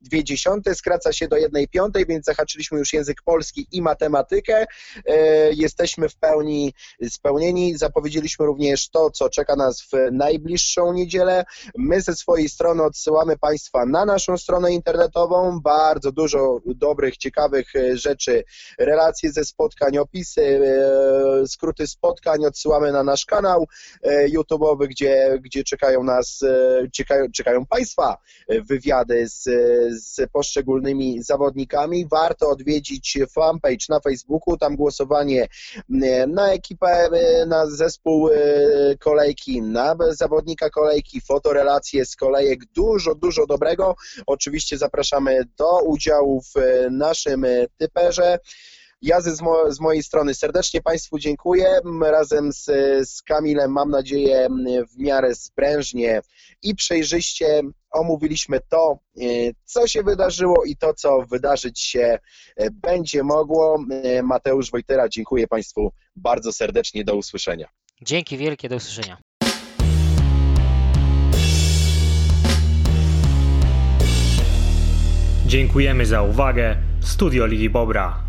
dwie 0.00 0.24
dziesiąte, 0.24 0.74
skraca 0.74 1.12
się 1.12 1.28
do 1.28 1.36
jednej 1.36 1.68
piątej, 1.68 2.06
więc 2.06 2.24
zahaczyliśmy 2.24 2.78
już 2.78 2.92
język 2.92 3.22
polski 3.24 3.66
i 3.72 3.82
matematykę. 3.82 4.66
E, 5.06 5.16
jesteśmy 5.52 6.08
w 6.08 6.16
pełni 6.16 6.74
spełnieni. 7.08 7.78
Zapowiedzieliśmy 7.78 8.46
również 8.46 8.88
to, 8.88 9.10
co 9.10 9.28
czeka 9.28 9.56
nas 9.56 9.82
w 9.82 9.92
najbliższą 10.12 10.92
niedzielę. 10.92 11.44
My 11.76 12.00
ze 12.00 12.14
swojej 12.14 12.48
strony 12.48 12.82
odsyłamy 12.82 13.38
Państwa 13.38 13.86
na 13.86 14.04
naszą 14.04 14.38
stronę 14.38 14.72
internetową. 14.72 15.60
Bardzo 15.60 16.12
dużo 16.12 16.60
dobrych, 16.66 17.16
ciekawych 17.16 17.72
rzeczy, 17.94 18.44
relacje 18.78 19.32
ze 19.32 19.44
spotkań, 19.44 19.98
opisy, 19.98 20.47
skróty, 20.48 21.42
e, 21.42 21.46
skróty 21.46 21.86
spotkań 21.86 22.44
odsyłamy 22.44 22.92
na 22.92 23.02
nasz 23.02 23.26
kanał 23.26 23.66
e, 24.02 24.28
YouTube'owy, 24.28 24.86
gdzie, 24.88 25.38
gdzie 25.42 25.64
czekają 25.64 26.02
nas, 26.04 26.42
e, 26.42 26.88
czekają, 26.92 27.26
czekają 27.34 27.66
Państwa 27.66 28.16
wywiady 28.48 29.28
z, 29.28 29.42
z 30.04 30.30
poszczególnymi 30.32 31.22
zawodnikami. 31.22 32.06
Warto 32.10 32.48
odwiedzić 32.48 33.18
fanpage 33.34 33.86
na 33.88 34.00
Facebooku, 34.00 34.56
tam 34.56 34.76
głosowanie 34.76 35.48
na 36.28 36.52
ekipę, 36.52 37.08
na 37.46 37.66
zespół 37.66 38.28
kolejki, 39.00 39.62
na 39.62 39.96
zawodnika 40.10 40.70
kolejki, 40.70 41.20
fotorelacje 41.20 42.06
z 42.06 42.16
kolejek, 42.16 42.60
dużo, 42.64 43.14
dużo 43.14 43.46
dobrego. 43.46 43.94
Oczywiście 44.26 44.78
zapraszamy 44.78 45.40
do 45.56 45.82
udziału 45.82 46.42
w 46.42 46.54
naszym 46.90 47.46
typerze. 47.76 48.38
Ja 49.02 49.20
ze, 49.20 49.36
z, 49.36 49.42
mo, 49.42 49.72
z 49.72 49.80
mojej 49.80 50.02
strony 50.02 50.34
serdecznie 50.34 50.82
Państwu 50.82 51.18
dziękuję. 51.18 51.80
Razem 52.02 52.52
z, 52.52 52.64
z 53.10 53.22
Kamilem, 53.22 53.72
mam 53.72 53.90
nadzieję, 53.90 54.48
w 54.94 54.98
miarę 54.98 55.34
sprężnie 55.34 56.20
i 56.62 56.74
przejrzyście 56.74 57.62
omówiliśmy 57.90 58.60
to, 58.68 58.98
e, 59.16 59.22
co 59.64 59.86
się 59.86 60.02
wydarzyło 60.02 60.64
i 60.64 60.76
to, 60.76 60.94
co 60.94 61.22
wydarzyć 61.30 61.80
się 61.80 62.18
e, 62.56 62.70
będzie 62.70 63.22
mogło. 63.22 63.84
Mateusz 64.22 64.70
Wojtera, 64.70 65.08
dziękuję 65.08 65.46
Państwu 65.46 65.92
bardzo 66.16 66.52
serdecznie. 66.52 67.04
Do 67.04 67.16
usłyszenia. 67.16 67.68
Dzięki 68.02 68.36
wielkie, 68.36 68.68
do 68.68 68.76
usłyszenia. 68.76 69.16
Dziękujemy 75.46 76.06
za 76.06 76.22
uwagę. 76.22 76.76
Studio 77.00 77.46
Ligi 77.46 77.70
Bobra. 77.70 78.27